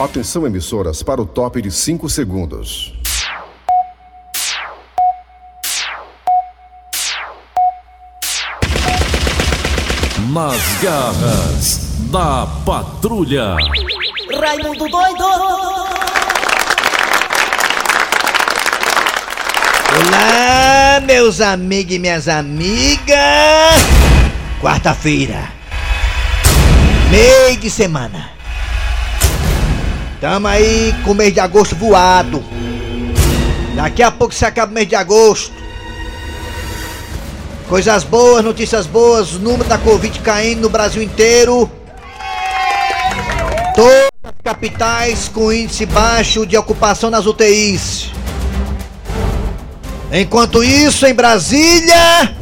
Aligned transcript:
Atenção 0.00 0.46
emissoras 0.46 1.02
para 1.02 1.20
o 1.20 1.26
top 1.26 1.60
de 1.60 1.70
5 1.70 2.08
segundos. 2.08 2.94
Nas 10.32 10.82
garras 10.82 11.98
da 12.10 12.46
patrulha. 12.64 13.56
Raimundo 14.40 14.88
doido! 14.88 15.24
Olá, 19.98 21.00
meus 21.04 21.42
amigos 21.42 21.94
e 21.94 21.98
minhas 21.98 22.26
amigas! 22.26 23.18
Quarta-feira, 24.62 25.52
meio 27.10 27.58
de 27.58 27.68
semana. 27.68 28.39
Tamo 30.20 30.48
aí 30.48 30.94
com 31.02 31.12
o 31.12 31.14
mês 31.14 31.32
de 31.32 31.40
agosto 31.40 31.74
voado. 31.74 32.44
Daqui 33.74 34.02
a 34.02 34.10
pouco 34.10 34.34
se 34.34 34.44
acaba 34.44 34.70
o 34.70 34.74
mês 34.74 34.86
de 34.86 34.94
agosto. 34.94 35.50
Coisas 37.66 38.04
boas, 38.04 38.44
notícias 38.44 38.86
boas, 38.86 39.32
número 39.32 39.64
da 39.64 39.78
Covid 39.78 40.18
caindo 40.18 40.60
no 40.60 40.68
Brasil 40.68 41.02
inteiro. 41.02 41.70
Todas 43.74 44.10
as 44.22 44.34
capitais 44.44 45.28
com 45.28 45.50
índice 45.50 45.86
baixo 45.86 46.44
de 46.44 46.54
ocupação 46.54 47.08
nas 47.08 47.24
UTIs. 47.24 48.10
Enquanto 50.12 50.62
isso, 50.62 51.06
em 51.06 51.14
Brasília, 51.14 52.36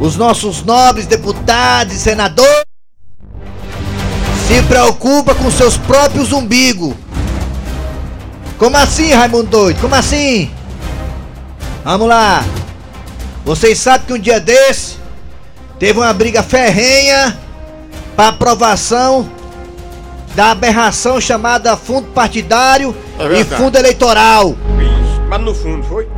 os 0.00 0.16
nossos 0.16 0.64
nobres 0.64 1.06
deputados 1.06 1.94
e 1.94 1.98
senadores 2.00 2.67
se 4.48 4.62
preocupam 4.62 5.34
com 5.34 5.50
seus 5.50 5.76
próprios 5.76 6.32
umbigos. 6.32 6.94
Como 8.56 8.78
assim, 8.78 9.12
Raimundo 9.12 9.50
Doido? 9.50 9.78
Como 9.78 9.94
assim? 9.94 10.50
Vamos 11.84 12.08
lá. 12.08 12.42
Vocês 13.44 13.78
sabem 13.78 14.06
que 14.06 14.12
um 14.14 14.18
dia 14.18 14.40
desse 14.40 14.96
teve 15.78 15.98
uma 15.98 16.14
briga 16.14 16.42
ferrenha 16.42 17.38
para 18.16 18.28
aprovação 18.28 19.30
da 20.34 20.52
aberração 20.52 21.20
chamada 21.20 21.76
fundo 21.76 22.08
partidário 22.08 22.96
É 23.18 23.40
e 23.40 23.44
fundo 23.44 23.76
eleitoral. 23.76 24.56
Isso, 24.80 25.20
mas 25.28 25.40
no 25.42 25.54
fundo 25.54 25.84
foi? 25.86 26.08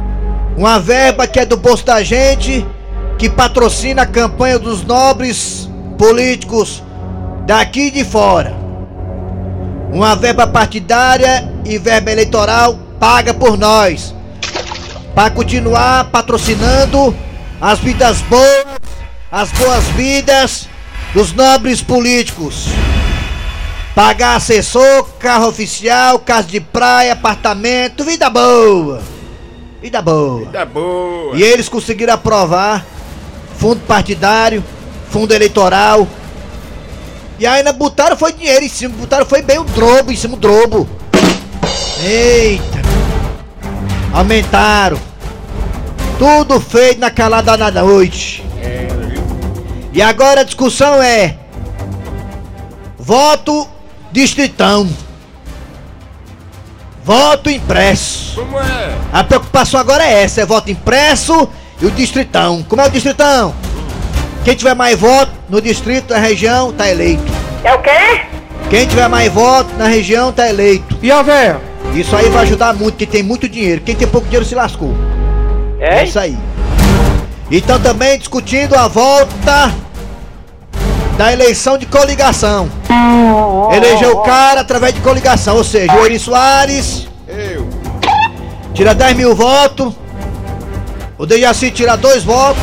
Uma 0.57 0.79
verba 0.79 1.27
que 1.27 1.41
é 1.41 1.45
do 1.45 1.57
bolso 1.57 1.85
da 1.85 2.01
gente, 2.05 2.65
que 3.19 3.29
patrocina 3.29 4.03
a 4.03 4.07
campanha 4.07 4.57
dos 4.57 4.85
nobres 4.85 5.69
políticos 5.99 6.81
daqui 7.51 7.91
de 7.91 8.05
fora. 8.05 8.55
Uma 9.93 10.15
verba 10.15 10.47
partidária 10.47 11.53
e 11.65 11.79
verba 11.79 12.13
eleitoral 12.13 12.79
paga 13.01 13.35
por 13.35 13.59
nós. 13.59 14.15
Para 15.17 15.31
continuar 15.33 16.05
patrocinando 16.13 17.13
as 17.61 17.81
vidas 17.81 18.21
boas, 18.21 18.67
as 19.33 19.51
boas 19.51 19.83
vidas 19.97 20.69
dos 21.13 21.33
nobres 21.33 21.83
políticos. 21.83 22.67
Pagar 23.97 24.37
assessor, 24.37 25.09
carro 25.19 25.49
oficial, 25.49 26.21
casa 26.21 26.47
de 26.47 26.61
praia, 26.61 27.15
apartamento, 27.15 28.05
vida 28.05 28.31
boa. 28.31 29.03
Vida 29.83 30.01
boa. 30.01 30.47
Tá 30.53 30.65
boa. 30.65 31.37
E 31.37 31.43
eles 31.43 31.69
conseguiram 31.69 32.15
aprovar 32.15 32.87
fundo 33.59 33.81
partidário, 33.89 34.63
fundo 35.11 35.35
eleitoral. 35.35 36.07
E 37.41 37.47
ainda 37.47 37.73
botaram 37.73 38.19
foi 38.19 38.35
dinheiro 38.35 38.63
em 38.63 38.69
cima, 38.69 38.95
botaram 38.95 39.25
foi 39.25 39.41
bem 39.41 39.59
o 39.59 39.65
drobo 39.65 40.13
em 40.13 40.17
cima 40.17 40.37
do 40.37 40.41
drobo. 40.43 40.87
Eita! 42.05 42.83
Aumentaram. 44.13 45.01
Tudo 46.19 46.61
feito 46.61 47.01
na 47.01 47.11
calada 47.11 47.57
da 47.57 47.83
noite. 47.83 48.45
E 49.91 50.03
agora 50.03 50.43
a 50.43 50.45
discussão 50.45 51.03
é 51.03 51.39
voto 52.99 53.67
distritão. 54.13 54.87
Voto 57.03 57.49
impresso. 57.49 58.35
Como 58.35 58.61
é? 58.61 58.99
A 59.11 59.25
preocupação 59.25 59.81
agora 59.81 60.05
é 60.05 60.25
essa, 60.25 60.43
é 60.43 60.45
voto 60.45 60.71
impresso 60.71 61.49
e 61.81 61.87
o 61.87 61.91
distritão. 61.91 62.63
Como 62.69 62.83
é 62.83 62.87
o 62.87 62.91
distritão? 62.91 63.55
Quem 64.45 64.55
tiver 64.55 64.75
mais 64.75 64.99
voto 64.99 65.33
no 65.49 65.61
distrito, 65.61 66.13
na 66.13 66.19
região, 66.19 66.71
tá 66.71 66.87
eleito. 66.87 67.30
É 67.63 67.75
o 67.75 67.79
quê? 67.83 68.23
Quem 68.69 68.87
tiver 68.87 69.09
mais 69.09 69.33
voto 69.33 69.71
na 69.77 69.87
região, 69.87 70.33
tá 70.33 70.49
eleito. 70.49 70.97
E 71.03 71.11
a 71.11 71.23
véia? 71.23 71.61
Isso 71.95 72.15
aí 72.15 72.29
vai 72.29 72.43
ajudar 72.43 72.73
muito, 72.75 72.97
quem 72.97 73.07
tem 73.07 73.23
muito 73.23 73.49
dinheiro. 73.49 73.81
Quem 73.81 73.95
tem 73.95 74.07
pouco 74.07 74.27
dinheiro 74.27 74.47
se 74.47 74.55
lascou. 74.55 74.95
É 75.81 76.05
isso 76.05 76.19
aí. 76.19 76.39
Então 77.51 77.81
também 77.81 78.19
discutindo 78.19 78.75
a 78.77 78.87
volta 78.87 79.73
da 81.19 81.33
eleição 81.33 81.77
de 81.77 81.85
coligação. 81.87 82.69
Elegeu 83.75 84.17
o 84.19 84.23
cara 84.23 84.61
através 84.61 84.95
de 84.95 85.01
coligação, 85.01 85.57
ou 85.57 85.65
seja, 85.65 85.93
o 85.93 86.07
Eri 86.07 86.19
Soares 86.19 87.09
Eu. 87.27 87.69
tira 88.73 88.95
10 88.95 89.17
mil 89.17 89.35
votos, 89.35 89.93
o 91.19 91.27
Dejaci 91.27 91.71
tira 91.71 91.97
2 91.97 92.23
votos 92.25 92.63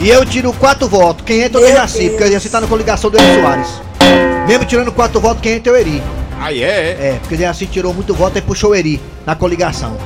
e 0.00 0.08
eu 0.08 0.24
tiro 0.24 0.52
4 0.54 0.88
votos. 0.88 1.24
Quem 1.24 1.42
entra 1.42 1.60
é 1.60 1.64
o 1.64 1.66
Dejaci, 1.66 2.08
porque 2.08 2.24
o 2.24 2.26
Dejaci 2.26 2.48
tá 2.48 2.60
na 2.60 2.66
coligação 2.66 3.10
do 3.10 3.18
Eri 3.18 3.40
Soares. 3.40 3.68
Mesmo 4.48 4.64
tirando 4.64 4.90
4 4.90 5.20
votos, 5.20 5.42
quem 5.42 5.52
entra 5.52 5.72
é 5.72 5.74
o 5.74 5.78
Eri. 5.78 6.02
Aí 6.40 6.62
é, 6.62 6.66
é. 6.66 7.06
É, 7.08 7.18
porque 7.20 7.34
o 7.34 7.38
Dejaci 7.38 7.66
tirou 7.66 7.92
muito 7.92 8.14
voto 8.14 8.38
e 8.38 8.40
puxou 8.40 8.70
o 8.70 8.74
Eri 8.74 9.00
na 9.26 9.36
coligação. 9.36 9.96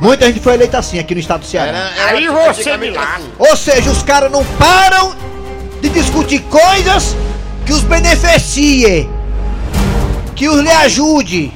Muita 0.00 0.26
gente 0.26 0.40
foi 0.40 0.54
eleita 0.54 0.78
assim 0.78 0.98
aqui 0.98 1.14
no 1.14 1.20
estado 1.20 1.40
do 1.40 1.46
Ceará. 1.46 1.92
Aí 2.08 2.26
você 2.26 2.76
me 2.76 2.90
lasca. 2.90 3.22
Ou 3.38 3.56
seja, 3.56 3.90
os 3.90 4.02
caras 4.02 4.30
não 4.30 4.44
param 4.44 5.14
de 5.80 5.88
discutir 5.88 6.40
coisas 6.40 7.16
que 7.64 7.72
os 7.72 7.82
beneficiem, 7.82 9.08
que 10.34 10.48
os 10.48 10.60
lhe 10.60 10.70
ajude, 10.70 11.52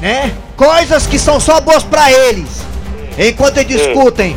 né? 0.00 0.32
Coisas 0.56 1.06
que 1.06 1.18
são 1.18 1.40
só 1.40 1.60
boas 1.60 1.82
pra 1.82 2.10
eles. 2.10 2.48
Enquanto 3.18 3.58
eles 3.58 3.76
discutem 3.76 4.36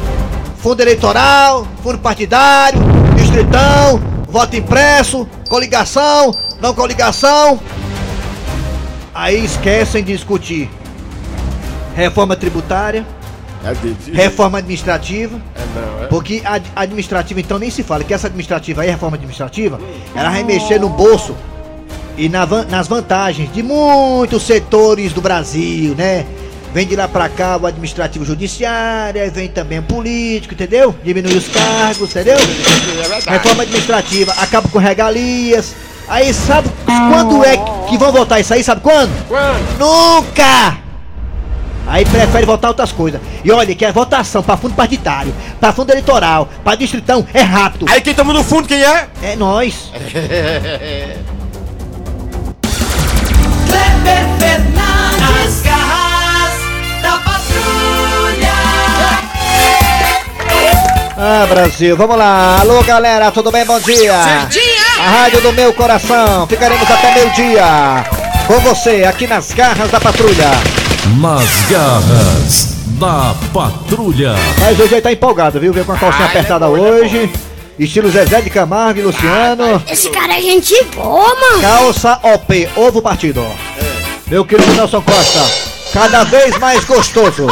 fundo 0.61 0.81
eleitoral, 0.81 1.67
fundo 1.83 1.97
partidário, 1.99 2.79
distritão, 3.15 4.01
voto 4.27 4.55
impresso, 4.55 5.27
coligação, 5.47 6.35
não 6.61 6.73
coligação, 6.73 7.59
aí 9.13 9.43
esquecem 9.43 10.03
de 10.03 10.13
discutir 10.13 10.69
reforma 11.95 12.35
tributária, 12.35 13.05
É 13.63 14.15
reforma 14.15 14.59
administrativa, 14.59 15.37
É 15.55 16.03
é. 16.03 16.07
porque 16.07 16.41
a 16.45 16.53
ad- 16.53 16.71
administrativa 16.75 17.39
então 17.41 17.59
nem 17.59 17.69
se 17.69 17.83
fala, 17.83 18.03
que 18.05 18.13
essa 18.13 18.27
administrativa 18.27 18.81
aí, 18.81 18.87
a 18.89 18.91
reforma 18.91 19.15
administrativa, 19.17 19.79
ela 20.15 20.29
vai 20.29 20.43
mexer 20.43 20.79
no 20.79 20.87
bolso 20.89 21.35
e 22.17 22.29
na 22.29 22.45
nas 22.69 22.87
vantagens 22.87 23.51
de 23.51 23.61
muitos 23.63 24.43
setores 24.43 25.11
do 25.13 25.21
Brasil, 25.21 25.93
né? 25.95 26.25
Vem 26.73 26.85
de 26.85 26.95
lá 26.95 27.07
pra 27.07 27.27
cá 27.27 27.57
o 27.57 27.65
administrativo 27.65 28.23
judiciário, 28.23 29.21
aí 29.21 29.29
vem 29.29 29.47
também 29.47 29.79
o 29.79 29.83
político, 29.83 30.53
entendeu? 30.53 30.95
Diminui 31.03 31.35
os 31.35 31.47
cargos, 31.47 32.11
entendeu? 32.11 32.37
É. 33.25 33.31
Reforma 33.31 33.63
administrativa, 33.63 34.33
acaba 34.33 34.69
com 34.69 34.77
regalias. 34.77 35.75
Aí 36.07 36.31
sabe 36.33 36.69
quando 36.85 37.43
é 37.43 37.57
que 37.87 37.97
vão 37.97 38.11
votar 38.11 38.39
isso 38.39 38.53
aí? 38.53 38.63
Sabe 38.63 38.81
quando? 38.81 39.11
Quando? 39.27 39.79
Nunca! 39.79 40.77
Aí 41.87 42.05
prefere 42.05 42.45
votar 42.45 42.69
outras 42.69 42.91
coisas. 42.91 43.19
E 43.43 43.51
olha 43.51 43.73
que 43.73 43.83
a 43.83 43.91
votação 43.91 44.43
pra 44.43 44.55
fundo 44.55 44.75
partidário, 44.75 45.33
pra 45.59 45.73
fundo 45.73 45.89
eleitoral, 45.91 46.47
pra 46.63 46.75
distritão 46.75 47.25
é 47.33 47.41
rápido. 47.41 47.87
Aí 47.89 47.99
quem 47.99 48.13
tamo 48.13 48.31
no 48.31 48.43
fundo, 48.43 48.67
quem 48.67 48.83
é? 48.83 49.07
É 49.23 49.35
nós. 49.35 49.91
Ah, 61.21 61.45
Brasil, 61.49 61.97
vamos 61.97 62.17
lá. 62.17 62.61
Alô, 62.61 62.81
galera, 62.81 63.29
tudo 63.29 63.51
bem? 63.51 63.65
Bom 63.65 63.77
dia. 63.81 64.15
A 64.15 65.09
rádio 65.09 65.41
do 65.41 65.51
meu 65.51 65.73
coração. 65.73 66.47
Ficaremos 66.47 66.89
até 66.89 67.13
meio-dia. 67.13 68.05
Com 68.47 68.57
você, 68.61 69.03
aqui 69.03 69.27
nas 69.27 69.51
garras 69.51 69.91
da 69.91 69.99
patrulha. 69.99 70.49
Nas 71.19 71.49
garras 71.69 72.73
da 72.97 73.35
patrulha. 73.53 74.33
Mas 74.61 74.79
hoje 74.79 74.93
ele 74.93 75.01
tá 75.01 75.11
empolgado, 75.11 75.59
viu? 75.59 75.73
Veio 75.73 75.85
com 75.85 75.91
a 75.91 75.97
calcinha 75.97 76.23
Ah, 76.25 76.29
ele 76.29 76.37
é 76.37 76.39
apertada 76.39 76.67
bom, 76.67 76.77
ele 76.77 76.85
é 76.87 76.91
hoje. 77.03 77.31
Estilo 77.77 78.09
Zezé 78.09 78.39
de 78.39 78.49
Camargo 78.49 79.01
e 79.01 79.03
Luciano. 79.03 79.83
Esse 79.91 80.09
cara 80.11 80.37
é 80.37 80.41
gente 80.41 80.81
boa, 80.95 81.35
mano. 81.35 81.61
Calça 81.61 82.17
OP, 82.23 82.69
ovo 82.77 83.01
partido. 83.01 83.45
Meu 84.27 84.45
querido 84.45 84.71
Nelson 84.71 85.01
Costa, 85.01 85.45
cada 85.91 86.23
vez 86.23 86.57
mais 86.59 86.85
gostoso. 86.85 87.47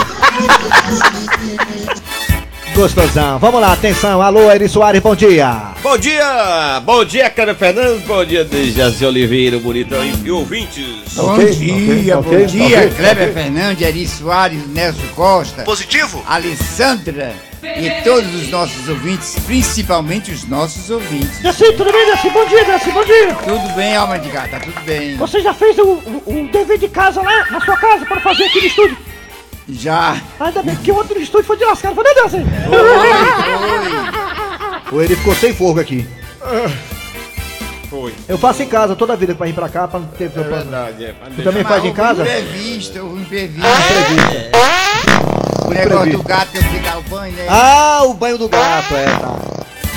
Gostosão. 2.77 3.39
Vamos 3.39 3.59
lá, 3.59 3.73
atenção. 3.73 4.21
Alô, 4.21 4.51
Eri 4.51 4.69
Soares, 4.69 5.01
bom 5.01 5.15
dia. 5.15 5.73
Bom 5.81 5.97
dia! 5.97 6.79
Bom 6.85 7.03
dia, 7.03 7.27
Cara 7.27 7.55
Fernandes. 7.55 8.03
Bom 8.03 8.23
dia, 8.23 8.45
Dejaci 8.45 9.03
Oliveira, 9.03 9.57
bonitão 9.57 9.99
e 10.05 10.29
ouvintes. 10.29 10.85
Bom 11.15 11.33
Ok, 11.33 11.49
dia, 11.55 12.19
ok, 12.19 12.37
bom 12.37 12.45
dia, 12.45 12.77
ok. 12.77 12.89
Kleber 12.91 13.33
Fernandes, 13.33 13.81
Eri 13.81 14.07
Soares, 14.07 14.67
Nelson 14.67 15.07
Costa, 15.15 15.63
Positivo? 15.63 16.23
Alessandra 16.27 17.33
e 17.63 17.89
todos 18.03 18.31
os 18.35 18.47
nossos 18.49 18.87
ouvintes, 18.87 19.35
principalmente 19.47 20.31
os 20.31 20.47
nossos 20.47 20.91
ouvintes. 20.91 21.41
Jaci, 21.41 21.73
tudo 21.73 21.91
bem, 21.91 22.05
Jaci? 22.11 22.29
Bom 22.29 22.45
dia, 22.45 22.63
Jaci, 22.63 22.91
bom 22.91 23.03
dia. 23.03 23.33
Tudo 23.43 23.75
bem, 23.75 23.95
alma 23.95 24.19
de 24.19 24.29
gata, 24.29 24.59
tudo 24.59 24.79
bem. 24.85 25.17
Você 25.17 25.41
já 25.41 25.53
fez 25.53 25.75
o, 25.79 25.83
o, 25.83 26.23
o 26.27 26.49
dever 26.51 26.77
de 26.77 26.87
casa 26.89 27.23
lá 27.23 27.47
na 27.49 27.59
sua 27.59 27.75
casa 27.75 28.05
para 28.05 28.19
fazer 28.21 28.43
aqui 28.43 28.61
no 28.61 28.67
estúdio? 28.67 28.97
Já. 29.69 30.21
Ainda 30.39 30.63
bem 30.63 30.75
que 30.77 30.91
o 30.91 30.95
outro 30.95 31.19
estúdio 31.19 31.45
foi 31.45 31.57
de 31.57 31.65
lascar, 31.65 31.93
foi, 31.93 32.03
né, 32.03 32.09
Jaci? 32.15 32.37
O 34.91 35.01
Eri 35.01 35.15
ficou 35.15 35.35
sem 35.35 35.53
fogo 35.53 35.79
aqui. 35.79 36.07
Foi. 37.89 38.13
Eu 38.27 38.37
faço 38.37 38.63
em 38.63 38.67
casa 38.67 38.95
toda 38.95 39.13
a 39.13 39.15
vida 39.15 39.33
pra 39.35 39.45
vir 39.45 39.53
pra 39.55 39.69
cá, 39.69 39.87
pra 39.87 39.99
não 39.99 40.07
ter 40.07 40.25
É 40.25 40.29
problema. 40.29 40.57
verdade, 40.61 41.05
é. 41.05 41.15
Tu 41.35 41.43
também 41.43 41.63
faz 41.63 41.83
em 41.85 41.93
casa? 41.93 42.21
Imprevisto, 42.23 42.99
o 43.01 43.19
imprevisto. 43.19 43.67
Imprevisto. 43.67 44.57
O 45.65 45.69
negócio 45.69 45.97
imprevisto. 45.97 46.17
do 46.17 46.23
gato 46.23 46.51
que 46.51 46.57
eu 46.57 46.63
fui 46.63 46.79
dar 46.79 46.97
o 46.97 47.01
banho, 47.03 47.33
né? 47.33 47.45
Ah, 47.49 48.01
o 48.05 48.13
banho 48.13 48.37
do 48.37 48.47
gato, 48.49 48.93
é, 48.95 49.05
tá. 49.05 49.35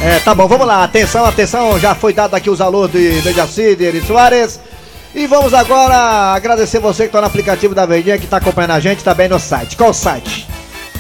É, 0.03 0.19
tá 0.21 0.35
bom, 0.35 0.49
vamos 0.49 0.67
lá, 0.67 0.83
atenção, 0.83 1.25
atenção, 1.27 1.79
já 1.79 1.95
foi 1.95 2.13
dado 2.15 2.35
aqui 2.35 2.49
os 2.49 2.61
alôs 2.61 2.91
de 2.91 3.21
Dejaci, 3.21 3.77
de 3.77 3.85
Eri 3.85 4.01
Soares. 4.03 4.59
E 5.15 5.27
vamos 5.27 5.53
agora 5.53 6.33
agradecer 6.35 6.79
você 6.79 7.07
que 7.07 7.13
tá 7.13 7.21
no 7.21 7.27
aplicativo 7.27 7.75
da 7.75 7.85
Verdinha, 7.85 8.19
que 8.19 8.27
tá 8.27 8.37
acompanhando 8.37 8.73
a 8.73 8.81
gente 8.81 9.03
também 9.03 9.29
no 9.29 9.39
site. 9.41 9.77
Qual 9.77 9.91
o 9.91 9.95
site? 9.95 10.47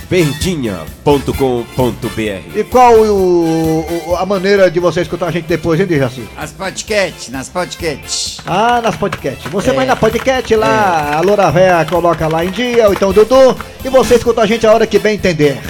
Verdinha.com.br 0.09 2.59
E 2.59 2.65
qual 2.65 2.95
o, 2.95 3.87
o- 4.09 4.17
a 4.17 4.27
maneira 4.27 4.69
de 4.69 4.81
você 4.81 5.03
escutar 5.03 5.27
a 5.27 5.31
gente 5.31 5.47
depois, 5.47 5.79
hein, 5.79 5.87
Dejaci? 5.87 6.25
As 6.37 6.51
podcasts, 6.51 7.29
nas 7.29 7.49
podcasts. 7.49 8.39
Ah, 8.45 8.81
nas 8.83 8.97
podcasts. 8.97 9.49
Você 9.53 9.71
É. 9.71 9.73
vai 9.73 9.87
na 9.87 9.95
podcast 9.95 10.53
lá, 10.57 11.15
a 11.17 11.21
Loura 11.21 11.49
Véia 11.53 11.87
coloca 11.89 12.27
lá 12.27 12.45
em 12.45 12.51
dia, 12.51 12.89
ou 12.89 12.93
então 12.93 13.11
o 13.11 13.13
Dudu, 13.13 13.57
e 13.85 13.89
você 13.89 14.17
escuta 14.17 14.41
a 14.43 14.47
gente 14.47 14.67
a 14.67 14.73
hora 14.73 14.85
que 14.87 14.99
bem 14.99 15.15
entender. 15.15 15.61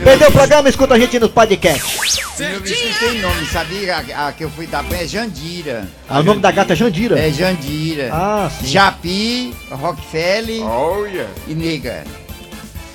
Perdeu 0.00 0.28
o 0.28 0.32
programa, 0.32 0.68
escuta 0.68 0.94
a 0.94 0.98
gente 0.98 1.18
nos 1.18 1.30
podcasts. 1.30 2.18
O 2.38 2.42
meu 2.42 2.60
bicho 2.60 2.98
tem 2.98 3.20
nome, 3.20 3.46
sabia? 3.46 3.96
A, 4.16 4.28
a 4.28 4.32
que 4.32 4.44
eu 4.44 4.50
fui 4.50 4.66
dar 4.66 4.82
banho 4.82 5.02
é 5.02 5.06
Jandira. 5.06 5.86
Ah, 6.08 6.20
o 6.20 6.22
nome 6.22 6.40
da 6.40 6.50
gata 6.50 6.72
é 6.72 6.76
Jandira. 6.76 7.18
É 7.18 7.30
Jandira. 7.30 8.08
Ah, 8.12 8.50
sim. 8.50 8.68
Japi, 8.68 9.54
Rockefeller 9.70 10.62
Olha. 10.62 11.26
e 11.46 11.54
Nega. 11.54 12.04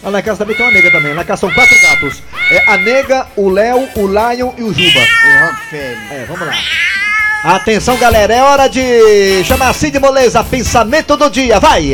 Ah, 0.04 0.20
em 0.20 0.24
casa 0.24 0.40
também 0.40 0.56
tem 0.56 0.66
uma 0.66 0.72
nega 0.72 0.92
também. 0.92 1.14
Lá 1.14 1.22
em 1.22 1.26
casa 1.26 1.42
são 1.42 1.52
quatro 1.52 1.80
gatos. 1.82 2.24
É 2.50 2.72
a 2.72 2.78
nega, 2.78 3.28
o 3.36 3.50
Léo, 3.50 3.88
o 3.96 4.08
Lion 4.08 4.54
e 4.58 4.64
o 4.64 4.74
Juba. 4.74 5.00
O 5.00 5.46
Rockefeller. 5.46 5.98
É, 6.12 6.26
vamos 6.28 6.48
lá. 6.48 6.54
Atenção, 7.44 7.98
galera, 7.98 8.34
é 8.34 8.42
hora 8.42 8.68
de 8.68 9.44
chamar 9.44 9.74
Cid 9.74 10.00
Moleza, 10.00 10.44
pensamento 10.44 11.16
do 11.16 11.30
dia, 11.30 11.60
vai! 11.60 11.94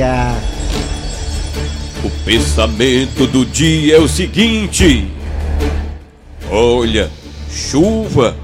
O 2.04 2.10
pensamento 2.26 3.26
do 3.26 3.46
dia 3.46 3.96
é 3.96 4.00
o 4.00 4.08
seguinte: 4.08 5.08
Olha, 6.52 7.10
chuva 7.50 8.36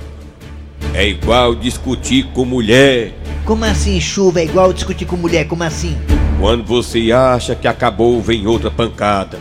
é 0.94 1.08
igual 1.08 1.54
discutir 1.54 2.24
com 2.34 2.46
mulher 2.46 3.14
Como 3.46 3.64
assim 3.66 4.00
chuva 4.00 4.40
é 4.40 4.46
igual 4.46 4.74
discutir 4.74 5.06
com 5.06 5.18
mulher? 5.18 5.48
Como 5.48 5.64
assim? 5.64 5.98
quando 6.40 6.64
você 6.64 7.12
acha 7.12 7.54
que 7.54 7.68
acabou, 7.68 8.22
vem 8.22 8.48
outra 8.48 8.72
pancada. 8.72 9.38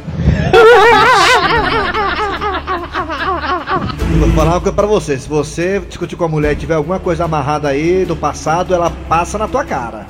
Vou 4.18 4.30
falar 4.30 4.50
uma 4.50 4.60
coisa 4.60 4.74
pra 4.74 4.86
você. 4.86 5.16
Se 5.16 5.28
você 5.28 5.78
discutir 5.78 6.16
com 6.16 6.24
a 6.24 6.28
mulher 6.28 6.54
e 6.54 6.56
tiver 6.56 6.74
alguma 6.74 6.98
coisa 6.98 7.24
amarrada 7.24 7.68
aí 7.68 8.04
do 8.04 8.16
passado, 8.16 8.74
ela 8.74 8.90
passa 9.08 9.38
na 9.38 9.46
tua 9.46 9.64
cara. 9.64 10.08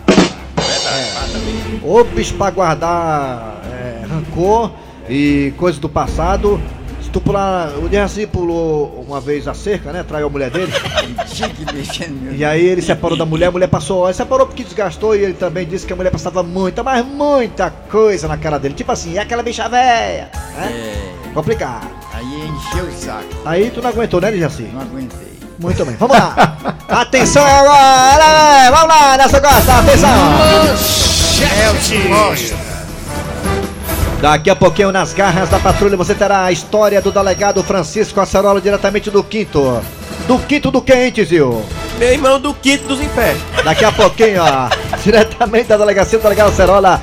É. 0.57 1.87
Ô 1.87 2.03
bicho 2.05 2.35
pra 2.35 2.51
guardar 2.51 3.61
rancor 4.09 4.71
e 5.09 5.53
coisas 5.57 5.81
do 5.81 5.89
passado. 5.89 6.61
Se 7.03 7.11
tu 7.11 7.21
pular. 7.21 7.73
O 7.79 7.89
Derraci 7.89 8.27
pulou 8.27 9.05
uma 9.07 9.21
vez 9.21 9.49
a 9.49 9.55
cerca, 9.55 9.93
né? 9.93 10.03
Traiu 10.03 10.27
a 10.27 10.31
mulher 10.31 10.51
dele. 10.51 10.73
Meu. 12.21 12.35
E 12.35 12.45
aí 12.45 12.67
ele 12.67 12.83
separou 12.83 13.17
da 13.17 13.25
mulher, 13.25 13.47
a 13.47 13.51
mulher 13.51 13.69
passou. 13.69 14.07
Ele 14.07 14.15
separou 14.15 14.47
porque 14.47 14.65
desgastou 14.65 15.17
e 15.17 15.21
ele 15.23 15.33
também 15.33 15.67
disse 15.67 15.87
que 15.87 15.93
a 15.93 15.97
mulher 15.97 16.11
passava 16.11 16.43
muita, 16.43 16.83
mas 16.83 17.05
muita 17.07 17.71
coisa 17.71 18.29
na 18.29 18.37
cara 18.37 18.59
dele. 18.59 18.75
Tipo 18.75 18.93
assim, 18.93 19.17
é 19.17 19.21
aquela 19.21 19.43
bicha 19.43 19.69
velha. 19.69 20.31
Né? 20.57 20.71
É, 20.71 21.33
Complicado. 21.33 21.89
aí 22.13 22.49
encheu 22.49 22.85
o 22.85 22.93
saco. 22.93 23.25
Aí 23.45 23.71
tu 23.71 23.81
não 23.81 23.91
aguentou, 23.91 24.21
né, 24.21 24.31
Derraci? 24.31 24.69
Não 24.73 24.83
aguentei. 24.83 25.29
Muito 25.59 25.85
bem, 25.85 25.97
vamos 25.97 26.17
lá. 26.17 26.57
Atenção 26.89 27.47
é 27.47 27.59
agora, 27.59 28.71
vamos 28.71 28.89
lá, 28.89 29.17
nessa 29.17 29.41
costa, 29.41 29.79
atenção. 29.79 30.11
Costa. 32.09 32.68
Daqui 34.21 34.51
a 34.51 34.57
pouquinho 34.57 34.91
nas 34.91 35.13
garras 35.13 35.49
da 35.49 35.61
patrulha 35.61 35.97
você 35.97 36.13
terá 36.13 36.45
a 36.45 36.51
história 36.51 37.01
do 37.01 37.13
delegado 37.13 37.63
Francisco 37.63 38.21
Acerola 38.21 38.61
diretamente 38.61 39.13
do 39.13 39.23
quinto. 39.23 39.81
Do 40.27 40.41
quinto 40.41 40.73
do 40.73 40.83
quente, 40.83 41.25
Zil. 41.25 41.65
Meu 41.99 42.13
irmão 42.13 42.41
do 42.41 42.53
quinto 42.53 42.89
dos 42.89 43.01
infernos. 43.01 43.41
Daqui 43.65 43.85
a 43.85 43.93
pouquinho, 43.93 44.43
ó, 44.43 44.69
diretamente 45.05 45.69
da 45.69 45.77
delegacia 45.77 46.19
do 46.19 46.23
delegado 46.23 46.49
Acerola. 46.49 47.01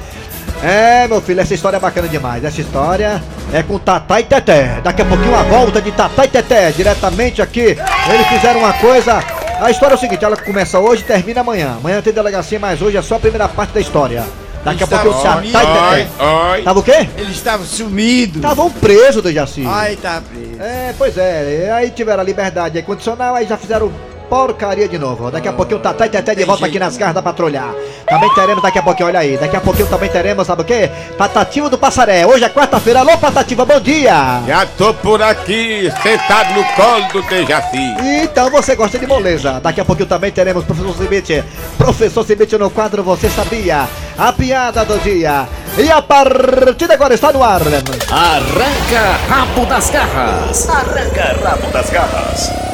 É, 0.62 1.08
meu 1.08 1.22
filho, 1.22 1.40
essa 1.40 1.54
história 1.54 1.78
é 1.78 1.80
bacana 1.80 2.10
demais. 2.10 2.44
Essa 2.44 2.60
história 2.60 3.24
é 3.54 3.64
com 3.64 3.80
Tatá 3.80 4.20
e 4.20 4.26
Teté. 4.26 4.82
Daqui 4.84 5.02
a 5.02 5.06
pouquinho 5.06 5.36
a 5.36 5.44
volta 5.44 5.82
de 5.82 5.94
Tatá 5.94 6.26
e 6.26 6.28
Teté, 6.28 6.72
diretamente 6.72 7.42
aqui. 7.42 7.78
Eles 8.10 8.28
fizeram 8.28 8.60
uma 8.60 8.74
coisa. 8.74 9.24
A 9.62 9.72
história 9.72 9.94
é 9.94 9.98
o 9.98 10.00
seguinte, 10.00 10.26
ela 10.26 10.36
começa 10.36 10.80
hoje 10.80 11.02
e 11.04 11.06
termina 11.06 11.40
amanhã. 11.40 11.78
Amanhã 11.78 12.02
tem 12.02 12.12
delegacia, 12.12 12.60
mas 12.60 12.82
hoje 12.82 12.98
é 12.98 13.02
só 13.02 13.16
a 13.16 13.20
primeira 13.20 13.48
parte 13.48 13.74
da 13.74 13.80
história. 13.80 14.26
Daqui 14.66 14.82
a 14.82 14.86
Está 14.86 15.00
pouquinho 15.04 15.24
Tatá 15.54 16.00
e 16.00 16.06
Teté. 16.06 16.24
Oi. 16.24 16.62
Tava 16.64 16.80
o 16.80 16.84
quê? 16.84 17.08
Ele 17.16 17.32
estava 17.32 17.64
sumido. 17.64 18.40
Estavam 18.40 18.72
presos, 18.72 19.22
Dejaci. 19.22 19.64
Ai, 19.64 19.96
tá 19.96 20.24
preso. 20.28 20.60
É, 20.60 20.92
pois 20.98 21.16
é, 21.20 21.72
aí 21.72 21.92
tiveram 21.92 22.22
a 22.22 22.26
liberdade 22.26 22.76
aí 22.76 22.84
condicional, 22.84 23.36
aí 23.36 23.46
já 23.46 23.58
fizeram 23.58 23.94
porcaria 24.30 24.88
de 24.88 24.98
novo. 24.98 25.32
Daqui 25.32 25.48
a 25.48 25.54
pouquinho 25.54 25.80
o 25.80 25.82
Tatá 25.82 26.06
e 26.06 26.10
Teté 26.10 26.36
de 26.36 26.44
volta 26.44 26.66
aqui 26.66 26.80
nas 26.80 26.94
né? 26.94 27.00
garras 27.00 27.16
da 27.16 27.22
patrulha. 27.22 27.64
Também 28.08 28.34
teremos 28.34 28.62
daqui 28.62 28.80
a 28.80 28.84
pouquinho, 28.84 29.08
olha 29.08 29.20
aí. 29.20 29.38
Daqui 29.38 29.56
a 29.56 29.62
pouquinho 29.62 29.88
também 29.88 30.10
teremos, 30.10 30.46
sabe 30.46 30.62
o 30.62 30.66
quê? 30.66 30.90
Patativa 31.18 31.70
do 31.70 31.78
Passaré. 31.78 32.26
Hoje 32.26 32.44
é 32.44 32.50
quarta-feira. 32.50 33.00
Alô, 33.00 33.18
Patativa, 33.18 33.66
bom 33.66 33.80
dia! 33.80 34.42
Já 34.48 34.66
tô 34.78 34.94
por 34.94 35.22
aqui, 35.22 35.92
sentado 36.04 36.54
no 36.54 36.64
colo 36.76 37.08
do 37.14 37.22
Dejaci. 37.24 37.96
Então 38.24 38.50
você 38.50 38.76
gosta 38.76 39.00
de 39.00 39.08
moleza. 39.08 39.60
Daqui 39.60 39.82
a 39.82 39.86
pouquinho 39.86 40.08
também 40.08 40.32
teremos 40.32 40.64
Professor 40.64 40.96
Cibite. 40.96 41.44
Professor 41.78 42.26
Cibite 42.26 42.58
no 42.58 42.70
quadro 42.70 43.04
Você 43.04 43.30
Sabia? 43.30 43.88
A 44.18 44.32
piada 44.32 44.86
do 44.86 44.98
dia. 45.00 45.48
E 45.78 45.92
a 45.92 46.02
partida 46.02 46.94
agora 46.94 47.14
está 47.14 47.34
no 47.34 47.44
ar. 47.44 47.62
Arranca 47.62 49.18
rabo 49.28 49.66
das 49.66 49.90
garras. 49.90 50.70
Arranca 50.70 51.38
rabo 51.44 51.72
das 51.72 51.90
garras. 51.90 52.65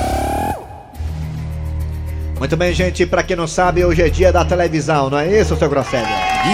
Muito 2.42 2.58
bem, 2.58 2.74
gente. 2.74 3.06
Pra 3.06 3.22
quem 3.22 3.36
não 3.36 3.46
sabe, 3.46 3.86
hoje 3.86 4.02
é 4.02 4.10
dia 4.10 4.34
da 4.34 4.44
televisão, 4.44 5.12
não 5.12 5.20
é 5.20 5.40
isso, 5.40 5.56
seu 5.56 5.70
Grosselho? 5.70 6.08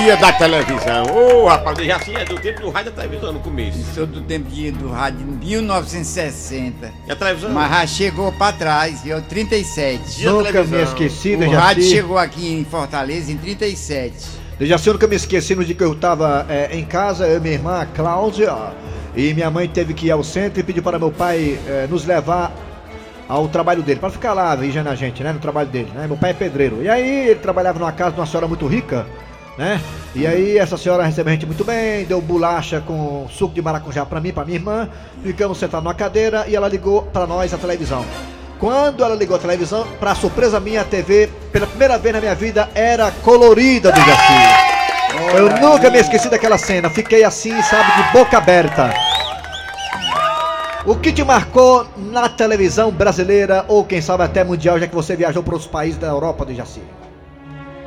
Dia 0.04 0.18
da 0.18 0.34
televisão. 0.34 1.06
Ô, 1.16 1.48
rapaz, 1.48 1.78
o 1.78 1.82
Dejaci 1.82 2.14
é 2.14 2.26
do 2.26 2.38
tempo 2.38 2.60
do 2.60 2.70
rádio 2.70 2.92
da 2.92 3.04
televisão 3.04 3.32
no 3.32 3.40
começo. 3.40 3.80
Sou 3.96 4.06
do 4.06 4.20
tempo 4.20 4.50
de, 4.50 4.70
do 4.72 4.90
rádio 4.90 5.22
em 5.22 5.46
1960. 5.46 6.92
E 7.08 7.10
a 7.10 7.16
televisão? 7.16 7.52
Mas 7.52 7.72
já 7.72 7.88
chegou 7.88 8.34
pra 8.34 8.52
trás, 8.52 9.02
viu? 9.02 9.22
37. 9.22 10.18
Dia 10.18 10.28
da 10.30 10.34
Nunca 10.34 10.64
me 10.66 10.84
esqueci, 10.84 11.36
O 11.36 11.40
Dejaci. 11.40 11.56
rádio 11.56 11.84
chegou 11.84 12.18
aqui 12.18 12.52
em 12.52 12.66
Fortaleza 12.66 13.32
em 13.32 13.38
37. 13.38 14.14
Dejaci, 14.60 14.88
eu 14.88 14.94
nunca 14.94 15.08
me 15.08 15.16
esqueci 15.16 15.56
no 15.56 15.64
dia 15.64 15.74
que 15.74 15.84
eu 15.86 15.96
tava 15.96 16.46
é, 16.50 16.76
em 16.78 16.84
casa, 16.84 17.26
eu 17.26 17.38
e 17.38 17.40
minha 17.40 17.54
irmã, 17.54 17.80
a 17.80 17.86
Cláudia, 17.86 18.54
e 19.16 19.34
minha 19.34 19.50
mãe 19.50 19.70
teve 19.70 19.94
que 19.94 20.08
ir 20.08 20.12
ao 20.12 20.22
centro 20.22 20.60
e 20.60 20.64
pediu 20.64 20.84
para 20.84 21.00
meu 21.00 21.12
pai 21.12 21.58
é, 21.66 21.88
nos 21.90 22.04
levar 22.04 22.67
ao 23.28 23.48
trabalho 23.48 23.84
dele, 23.84 24.00
para 24.00 24.10
ficar 24.10 24.34
lá 24.34 24.56
vigiando 24.56 24.90
a 24.90 24.96
gente, 24.96 25.24
né, 25.24 25.34
no 25.34 25.40
trabalho 25.40 25.68
dele, 25.68 25.92
né? 25.94 26.08
Meu 26.08 26.18
pai 26.18 26.32
é 26.32 26.34
pedreiro. 26.34 26.82
E 26.82 26.90
aí 26.90 27.30
ele 27.30 27.40
trabalhava 27.40 27.78
numa 27.80 27.92
casa 27.92 28.12
de 28.12 28.20
uma 28.20 28.26
senhora 28.26 28.48
muito 28.48 28.66
rica, 28.68 29.06
né? 29.58 29.82
E 30.16 30.26
aí 30.26 30.58
essa 30.58 30.78
senhora 30.78 31.04
recebeu 31.04 31.32
a 31.32 31.34
gente 31.34 31.46
muito 31.46 31.64
bem, 31.64 32.06
deu 32.06 32.22
bolacha 32.22 32.82
com 32.82 33.28
suco 33.30 33.54
de 33.54 33.62
maracujá 33.62 34.06
para 34.06 34.22
mim, 34.22 34.32
para 34.32 34.46
minha 34.46 34.58
irmã. 34.58 34.90
Ficamos 35.24 35.58
sentados 35.58 35.84
numa 35.84 35.94
cadeira 35.94 36.46
e 36.48 36.56
ela 36.56 36.68
ligou 36.68 37.04
para 37.04 37.28
nós 37.28 37.54
a 37.54 37.58
televisão. 37.58 38.06
Quando 38.60 39.04
ela 39.04 39.14
ligou 39.14 39.36
a 39.36 39.40
televisão, 39.40 39.86
para 40.00 40.16
surpresa 40.16 40.60
minha, 40.60 40.82
a 40.82 40.84
TV, 40.84 41.30
pela 41.52 41.68
primeira 41.68 41.98
vez 41.98 42.16
na 42.16 42.22
minha 42.22 42.34
vida, 42.34 42.70
era 42.74 43.12
colorida 43.12 43.92
do 43.92 44.00
Jaci. 44.00 44.78
Eu 45.36 45.50
nunca 45.62 45.90
me 45.90 46.00
esqueci 46.00 46.30
daquela 46.30 46.58
cena, 46.58 46.90
fiquei 46.90 47.24
assim, 47.24 47.62
sabe, 47.62 47.92
de 47.96 48.14
boca 48.14 48.38
aberta. 48.38 48.92
O 50.88 50.96
que 50.96 51.12
te 51.12 51.22
marcou 51.24 51.86
na 51.98 52.30
televisão 52.30 52.90
brasileira 52.92 53.66
ou 53.68 53.84
quem 53.84 54.02
sabe 54.02 54.24
até 54.24 54.44
mundial, 54.44 54.80
já 54.80 54.88
que 54.88 54.96
você 54.96 55.16
viajou 55.18 55.44
para 55.44 55.56
os 55.56 55.68
países 55.68 56.00
da 56.00 56.08
Europa 56.08 56.46
do 56.46 56.56
Jaci? 56.56 56.82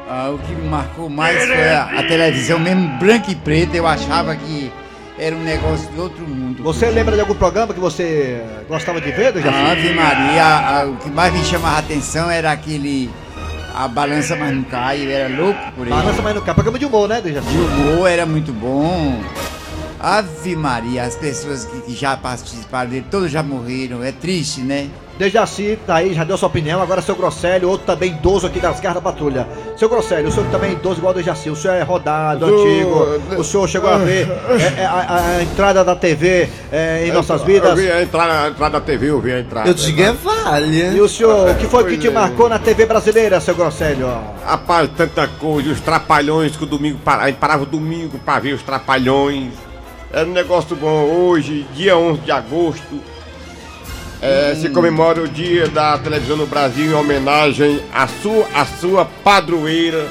Ah, 0.08 0.30
o 0.34 0.38
que 0.38 0.52
me 0.52 0.68
marcou 0.68 1.08
mais 1.08 1.42
foi 1.46 1.68
a, 1.70 1.84
a 2.00 2.02
televisão 2.02 2.58
mesmo 2.58 2.86
branca 2.98 3.30
e 3.30 3.34
preta. 3.34 3.74
Eu 3.76 3.86
achava 3.86 4.36
que 4.36 4.70
era 5.18 5.34
um 5.34 5.42
negócio 5.42 5.88
de 5.90 5.98
outro 5.98 6.26
mundo. 6.28 6.62
Você 6.62 6.90
lembra 6.90 7.14
de 7.14 7.20
algum 7.22 7.34
programa 7.34 7.72
que 7.72 7.80
você 7.80 8.42
gostava 8.68 9.00
de 9.00 9.10
ver, 9.12 9.32
Dejaci? 9.32 9.56
Ave 9.56 9.94
Maria, 9.94 10.44
a- 10.44 10.84
o 10.86 10.96
que 10.96 11.08
mais 11.10 11.32
me 11.32 11.42
chamava 11.44 11.76
a 11.76 11.78
atenção 11.78 12.30
era 12.30 12.52
aquele. 12.52 13.10
A 13.74 13.86
balança 13.88 14.36
mas 14.36 14.52
não 14.54 14.64
cai, 14.64 15.06
eu 15.06 15.10
era 15.10 15.28
louco 15.42 15.58
por 15.76 15.86
ele. 15.86 15.90
Balança, 15.94 16.20
mas 16.20 16.34
não 16.34 16.42
cai. 16.42 16.54
Programa 16.54 16.78
de 16.78 16.84
humor, 16.84 17.08
né, 17.08 17.20
Dejaci? 17.22 17.48
O 17.56 17.64
humor 17.94 18.10
era 18.10 18.26
muito 18.26 18.52
bom. 18.52 19.20
Ave 20.00 20.56
Maria, 20.56 21.02
as 21.04 21.14
pessoas 21.14 21.66
que, 21.66 21.94
já 21.94 22.16
participaram 22.16 22.88
dele, 22.88 23.04
todos 23.10 23.30
já 23.30 23.42
morreram. 23.42 24.02
É 24.02 24.10
triste, 24.12 24.60
né? 24.62 24.88
Dejaci, 25.18 25.78
tá 25.86 25.96
aí, 25.96 26.14
já 26.14 26.24
deu 26.24 26.38
sua 26.38 26.48
opinião. 26.48 26.80
Agora 26.80 27.02
seu 27.02 27.14
Grosselio, 27.14 27.68
outro 27.68 27.84
também 27.86 28.12
idoso 28.12 28.46
aqui 28.46 28.58
das 28.58 28.80
garras 28.80 29.02
da 29.02 29.10
patrulha. 29.10 29.46
Seu 29.76 29.86
Grosselio, 29.86 30.28
o 30.28 30.32
senhor 30.32 30.46
também 30.50 30.70
é 30.70 30.72
idoso 30.72 30.96
igual 31.00 31.12
o 31.12 31.16
Dejaci. 31.16 31.50
O 31.50 31.56
senhor 31.56 31.74
é 31.74 31.82
rodado, 31.82 32.46
Do- 32.46 32.54
antigo. 32.62 33.38
O 33.38 33.44
senhor 33.44 33.68
chegou 33.68 33.90
a 33.90 33.98
ver 33.98 34.26
é, 34.30 34.80
é, 34.80 34.86
a, 34.86 35.36
a 35.36 35.42
entrada 35.42 35.84
da 35.84 35.94
TV 35.94 36.48
é, 36.72 37.06
em 37.06 37.12
nossas 37.12 37.42
Eu 37.42 37.46
vidas. 37.46 37.78
vi 37.78 37.90
a 37.92 38.02
entrada, 38.02 38.44
a 38.44 38.48
entrada 38.48 38.80
da 38.80 38.86
TV, 38.86 39.10
eu 39.10 39.20
vi 39.20 39.32
a 39.32 39.40
entrada. 39.40 39.68
Eu 39.68 39.74
digo 39.74 40.00
é 40.00 40.12
vale. 40.14 40.96
E 40.96 41.00
o 41.02 41.06
senhor, 41.10 41.50
o 41.50 41.54
que 41.56 41.66
foi 41.66 41.84
que 41.84 41.98
te 41.98 42.08
marcou 42.08 42.48
na 42.48 42.58
TV 42.58 42.86
brasileira, 42.86 43.38
seu 43.42 43.54
Grosselio? 43.54 44.08
Rapaz, 44.42 44.88
tanta 44.96 45.28
coisa, 45.28 45.70
os 45.70 45.80
trapalhões 45.82 46.56
que 46.56 46.64
o 46.64 46.66
domingo 46.66 46.98
a 47.04 47.26
gente 47.26 47.36
parava 47.36 47.64
o 47.64 47.66
domingo 47.66 48.18
pra 48.24 48.38
ver 48.38 48.54
os 48.54 48.62
trapalhões. 48.62 49.52
Era 50.12 50.26
um 50.26 50.32
negócio 50.32 50.74
bom. 50.76 51.04
Hoje, 51.04 51.66
dia 51.74 51.96
11 51.96 52.20
de 52.22 52.32
agosto, 52.32 53.00
é, 54.20 54.54
se 54.54 54.68
comemora 54.70 55.22
o 55.22 55.28
dia 55.28 55.68
da 55.68 55.96
televisão 55.98 56.36
no 56.36 56.46
Brasil 56.46 56.90
em 56.90 56.94
homenagem 56.94 57.80
à 57.92 58.06
sua, 58.06 58.46
à 58.54 58.64
sua 58.66 59.04
padroeira, 59.04 60.08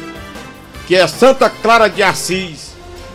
que 0.87 0.95
é 0.95 1.05
Santa 1.07 1.49
Clara 1.49 1.87
de 1.89 2.01
Assis. 2.01 2.69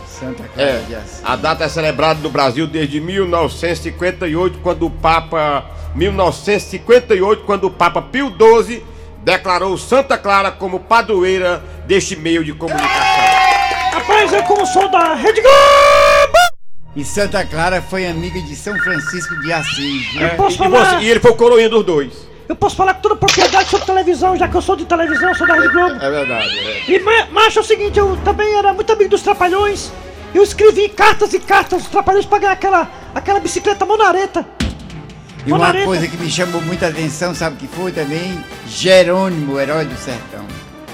Santa 0.07 0.43
Clara 0.53 0.69
É, 0.69 0.79
de 0.87 0.95
Assis. 0.95 1.21
a 1.23 1.35
data 1.35 1.63
é 1.65 1.69
celebrada 1.69 2.19
no 2.21 2.29
Brasil 2.29 2.65
desde 2.67 3.01
1958, 3.01 4.59
quando 4.59 4.85
o 4.85 4.89
Papa 4.89 5.65
1958, 5.95 7.43
quando 7.43 7.65
o 7.65 7.71
Papa 7.71 8.01
Pio 8.01 8.31
XII 8.63 8.81
declarou 9.23 9.77
Santa 9.77 10.17
Clara 10.17 10.51
como 10.51 10.79
padroeira 10.79 11.61
deste 11.87 12.15
meio 12.15 12.43
de 12.45 12.53
comunicação. 12.53 12.93
Rapaz, 13.91 14.31
eu 14.31 14.43
como 14.43 14.65
sou 14.67 14.87
da 14.89 15.15
Rede 15.15 15.41
Globo! 15.41 16.14
E 16.95 17.03
Santa 17.03 17.43
Clara 17.45 17.81
foi 17.81 18.07
amiga 18.07 18.41
de 18.41 18.55
São 18.55 18.77
Francisco 18.79 19.35
de 19.41 19.51
Assis. 19.51 20.15
É, 20.17 20.29
posso 20.29 20.51
e, 20.63 20.67
e 20.67 20.69
falar? 20.69 20.99
você- 20.99 21.05
e 21.05 21.09
ele 21.09 21.19
foi 21.19 21.31
o 21.31 21.35
coroinha 21.35 21.69
dos 21.69 21.85
dois. 21.85 22.13
Eu 22.47 22.55
posso 22.55 22.75
falar 22.75 22.93
com 22.93 23.01
toda 23.01 23.15
propriedade 23.15 23.69
sobre 23.69 23.85
televisão, 23.87 24.37
já 24.37 24.47
que 24.47 24.55
eu 24.55 24.61
sou 24.61 24.75
de 24.75 24.85
televisão, 24.85 25.29
eu 25.29 25.35
sou 25.35 25.47
da 25.47 25.55
Rede 25.55 25.73
Globo. 25.73 25.95
É 25.95 26.09
verdade. 26.11 26.59
é. 26.59 26.91
E 26.91 26.99
ma- 26.99 27.25
macho 27.31 27.59
é 27.59 27.61
o 27.61 27.65
seguinte, 27.65 27.97
eu 27.97 28.15
também 28.23 28.55
era 28.55 28.71
muito 28.73 28.91
amigo 28.93 29.09
dos 29.09 29.21
Trapalhões. 29.23 29.91
Eu 30.33 30.43
escrevi 30.43 30.87
cartas 30.89 31.33
e 31.33 31.39
cartas 31.39 31.81
dos 31.81 31.91
Trapalhões 31.91 32.25
pra 32.25 32.37
ganhar 32.37 32.53
aquela, 32.53 32.89
aquela 33.15 33.39
bicicleta 33.39 33.83
monareta. 33.85 34.45
E 35.45 35.49
uma 35.49 35.57
Monareta. 35.57 35.85
coisa 35.85 36.07
que 36.07 36.17
me 36.17 36.29
chamou 36.29 36.61
muita 36.61 36.87
atenção, 36.87 37.33
sabe 37.35 37.55
o 37.55 37.59
que 37.59 37.67
foi 37.67 37.91
também? 37.91 38.39
Jerônimo, 38.67 39.59
herói 39.59 39.85
do 39.85 39.95
sertão. 39.97 40.45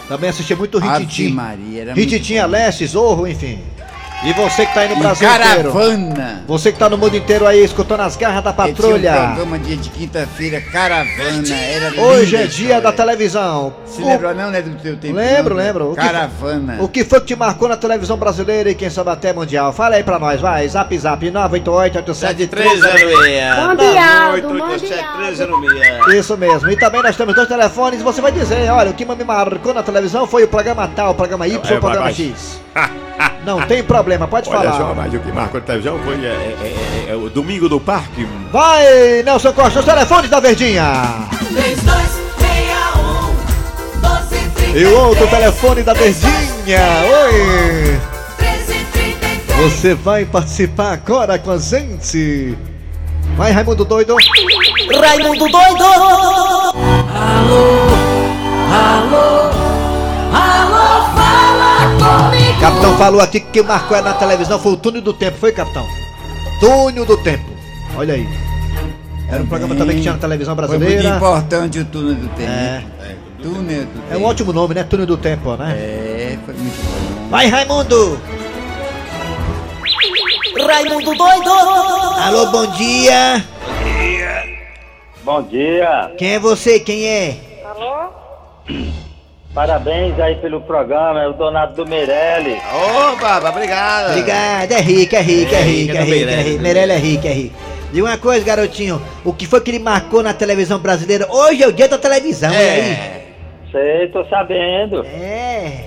Também 0.08 0.29
assisti 0.29 0.53
muito 0.55 0.77
Ave 0.77 1.05
Rititi. 1.05 1.29
Maria, 1.31 1.81
era 1.81 1.93
Rititi, 1.93 2.34
muito 2.34 2.50
bom. 2.50 2.55
Aleste, 2.58 2.86
Zorro, 2.88 3.27
enfim. 3.27 3.62
E 4.23 4.33
você 4.33 4.67
que 4.67 4.73
tá 4.75 4.81
aí 4.81 4.89
no 4.89 4.97
Brasil 4.97 5.27
inteiro. 5.27 5.71
Caravana. 5.73 6.43
Você 6.47 6.71
que 6.71 6.77
tá 6.77 6.87
no 6.87 6.95
mundo 6.95 7.17
inteiro 7.17 7.47
aí 7.47 7.63
escutando 7.63 8.01
as 8.01 8.15
garras 8.15 8.43
da 8.43 8.51
Ele 8.51 8.55
tinha 8.57 8.67
um 8.67 8.73
patrulha. 8.75 9.11
programa 9.13 9.57
dia 9.59 9.75
de 9.77 9.89
quinta-feira, 9.89 10.61
Caravana. 10.61 11.55
Era 11.55 11.99
Hoje 11.99 12.35
é 12.35 12.45
dia 12.45 12.79
da 12.79 12.91
televisão. 12.91 13.73
Se 13.83 13.99
O- 13.99 14.05
lembra 14.05 14.31
não, 14.35 14.51
né, 14.51 14.61
do 14.61 14.75
teu 14.75 14.95
tempo? 14.95 15.15
Lembro, 15.15 15.55
não, 15.55 15.61
né? 15.61 15.67
lembro. 15.67 15.91
O 15.91 15.95
que- 15.95 16.01
Caravana. 16.01 16.77
O 16.81 16.87
que 16.87 17.03
foi 17.03 17.19
que 17.21 17.25
te 17.27 17.35
marcou 17.35 17.67
na 17.67 17.75
televisão 17.77 18.15
brasileira 18.15 18.69
e 18.69 18.75
quem 18.75 18.91
sabe 18.91 19.09
até 19.09 19.33
mundial? 19.33 19.73
Fala 19.73 19.95
aí 19.95 20.03
pra 20.03 20.19
nós, 20.19 20.39
vai. 20.39 20.67
Zap 20.69 20.95
zap 20.99 21.31
988 21.31 22.13
7306. 22.13 23.57
Mundial, 23.67 24.33
Oito, 24.33 24.47
do 24.47 24.53
oito, 24.53 24.65
Mundial. 24.67 24.79
sete, 24.79 25.13
três, 25.17 25.37
zero, 25.37 25.59
seis. 26.05 26.19
Isso 26.19 26.37
mesmo. 26.37 26.69
E 26.69 26.77
também 26.77 27.01
nós 27.01 27.17
temos 27.17 27.33
dois 27.33 27.47
telefones 27.47 27.99
e 27.99 28.03
você 28.03 28.21
vai 28.21 28.31
dizer, 28.31 28.69
olha, 28.71 28.91
o 28.91 28.93
que 28.93 29.03
me 29.03 29.23
marcou 29.23 29.73
na 29.73 29.81
televisão 29.81 30.27
foi 30.27 30.43
o 30.43 30.47
programa 30.47 30.87
tal, 30.95 31.11
o 31.11 31.15
programa 31.15 31.47
Y, 31.47 31.55
É, 31.55 31.57
o 31.57 31.61
vai, 31.63 31.79
programa 31.79 32.03
vai. 32.03 32.13
X. 32.13 32.61
Não 33.45 33.61
tem 33.61 33.83
problema, 33.83 34.27
pode 34.27 34.49
Olha 34.49 34.71
falar. 34.71 34.77
só, 34.77 34.93
mas 34.93 35.13
o 35.13 35.19
que 35.19 35.31
marcou 35.31 35.59
a 35.59 35.63
televisão 35.63 35.99
foi 36.03 36.23
é, 36.25 36.27
é, 36.27 37.07
é, 37.07 37.11
é 37.11 37.15
o 37.15 37.29
Domingo 37.29 37.67
do 37.67 37.79
Parque. 37.79 38.27
Vai, 38.51 39.23
Nelson 39.23 39.53
Costa, 39.53 39.79
os 39.79 39.85
telefones 39.85 40.29
da 40.29 40.39
Verdinha. 40.39 41.27
3261 41.39 43.33
1233 44.01 44.81
E 44.81 44.85
o 44.85 44.99
outro 44.99 45.27
telefone 45.27 45.83
da 45.83 45.93
Verdinha. 45.93 46.79
Oi. 47.25 47.99
1333 48.39 49.71
Você 49.71 49.93
vai 49.95 50.25
participar 50.25 50.93
agora 50.93 51.39
com 51.39 51.51
a 51.51 51.57
gente. 51.57 52.55
Vai, 53.35 53.51
Raimundo 53.51 53.85
Doido. 53.85 54.15
Raimundo 55.01 55.47
doido! 55.49 55.83
Alô, 55.83 57.61
alô, 58.71 59.49
alô, 60.33 60.80
falou 63.01 63.20
aqui 63.20 63.39
que 63.39 63.48
quem 63.50 63.63
marcou 63.63 63.98
ela 63.98 64.12
na 64.12 64.15
televisão 64.15 64.60
foi 64.60 64.74
o 64.74 64.77
Túnel 64.77 65.01
do 65.01 65.12
Tempo, 65.12 65.36
foi, 65.39 65.51
capitão? 65.51 65.88
Túnel 66.60 67.03
do 67.03 67.17
Tempo. 67.17 67.43
Olha 67.98 68.13
aí. 68.13 68.27
Era 69.27 69.41
um 69.41 69.48
programa 69.48 69.74
também 69.75 69.96
que 69.96 70.03
tinha 70.03 70.13
na 70.13 70.20
televisão 70.20 70.55
Foi 70.55 70.65
muito 70.67 70.79
brasileira. 70.79 71.15
importante 71.17 71.79
o 71.79 71.86
túnel 71.86 72.15
do 72.15 72.27
tempo. 72.27 72.51
É. 72.51 72.84
Túnel 73.41 73.86
do 73.86 74.00
É 74.01 74.12
um 74.12 74.17
tempo. 74.17 74.25
ótimo 74.25 74.53
nome, 74.53 74.75
né? 74.75 74.84
Túnel 74.84 75.05
do 75.08 75.17
Tempo, 75.17 75.55
né? 75.55 75.74
É, 75.75 76.38
foi 76.46 76.53
muito 76.53 76.75
bom. 76.84 77.29
Vai, 77.29 77.48
Raimundo! 77.48 78.22
Raimundo 80.67 81.15
doido! 81.15 81.50
Alô, 82.20 82.51
bom 82.51 82.67
dia! 82.74 83.43
Bom 85.24 85.41
dia, 85.43 86.12
Quem 86.17 86.34
é 86.34 86.39
você? 86.39 86.79
Quem 86.79 87.05
é? 87.08 87.38
Parabéns 89.53 90.20
aí 90.20 90.36
pelo 90.36 90.62
programa, 90.62 91.22
é 91.24 91.27
o 91.27 91.34
Donato 91.34 91.75
do 91.75 91.86
Meirelles. 91.86 92.62
Opa, 93.13 93.50
obrigado. 93.50 94.10
Obrigado, 94.12 94.72
é 94.72 94.79
rico, 94.81 95.15
é 95.15 95.22
rico, 95.22 95.53
é 95.55 95.62
rico, 95.62 95.91
é 95.93 95.98
É, 95.98 96.01
rico, 96.01 96.01
é 96.01 96.05
Meirelles. 96.05 96.46
rico. 96.46 96.62
Meirelles 96.63 96.96
é 96.96 97.00
rico, 97.00 97.27
é 97.27 97.31
rico. 97.31 97.55
Diga 97.91 98.05
uma 98.08 98.17
coisa, 98.17 98.46
garotinho. 98.46 99.01
O 99.25 99.34
que 99.34 99.46
foi 99.46 99.60
que 99.60 99.70
ele 99.72 99.79
marcou 99.79 100.24
na 100.24 100.34
televisão 100.34 100.79
brasileira? 100.79 101.27
Hoje 101.29 101.62
é 101.63 101.67
o 101.67 101.74
dia 101.74 101.89
da 101.89 101.98
televisão, 101.98 102.50
é 102.51 102.58
aí? 102.58 102.79
É. 102.91 103.22
Sei, 103.72 104.08
tô 104.10 104.24
sabendo. 104.25 105.05
É. 105.05 105.86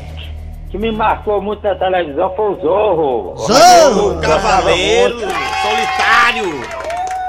O 0.66 0.71
que 0.71 0.78
me 0.78 0.90
marcou 0.92 1.40
muito 1.40 1.62
na 1.62 1.75
televisão 1.75 2.30
foi 2.37 2.50
o 2.52 2.61
Zorro. 2.61 3.35
Zorro! 3.37 4.18
O 4.18 4.21
Cavaleiro 4.21 5.18
Solitário. 5.21 6.83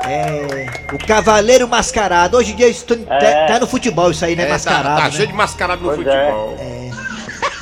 É. 0.08 0.66
O 0.94 0.98
Cavaleiro 1.08 1.68
Mascarado. 1.68 2.38
Hoje 2.38 2.54
em 2.54 2.56
dia 2.56 2.68
isso 2.68 2.86
tá, 2.86 2.96
É. 3.16 3.46
tá 3.48 3.60
no 3.60 3.68
futebol, 3.68 4.12
isso 4.12 4.24
aí, 4.26 4.36
né? 4.36 4.44
É, 4.44 4.48
tá- 4.48 4.54
Mascarado. 4.54 4.98
Tá, 5.02 5.06
né? 5.06 5.12
cheio 5.12 5.28
de 5.28 5.34
mascarado 5.34 5.82
no 5.84 5.94
Pois 5.96 6.08
é. 6.08 6.26
futebol. 6.26 6.58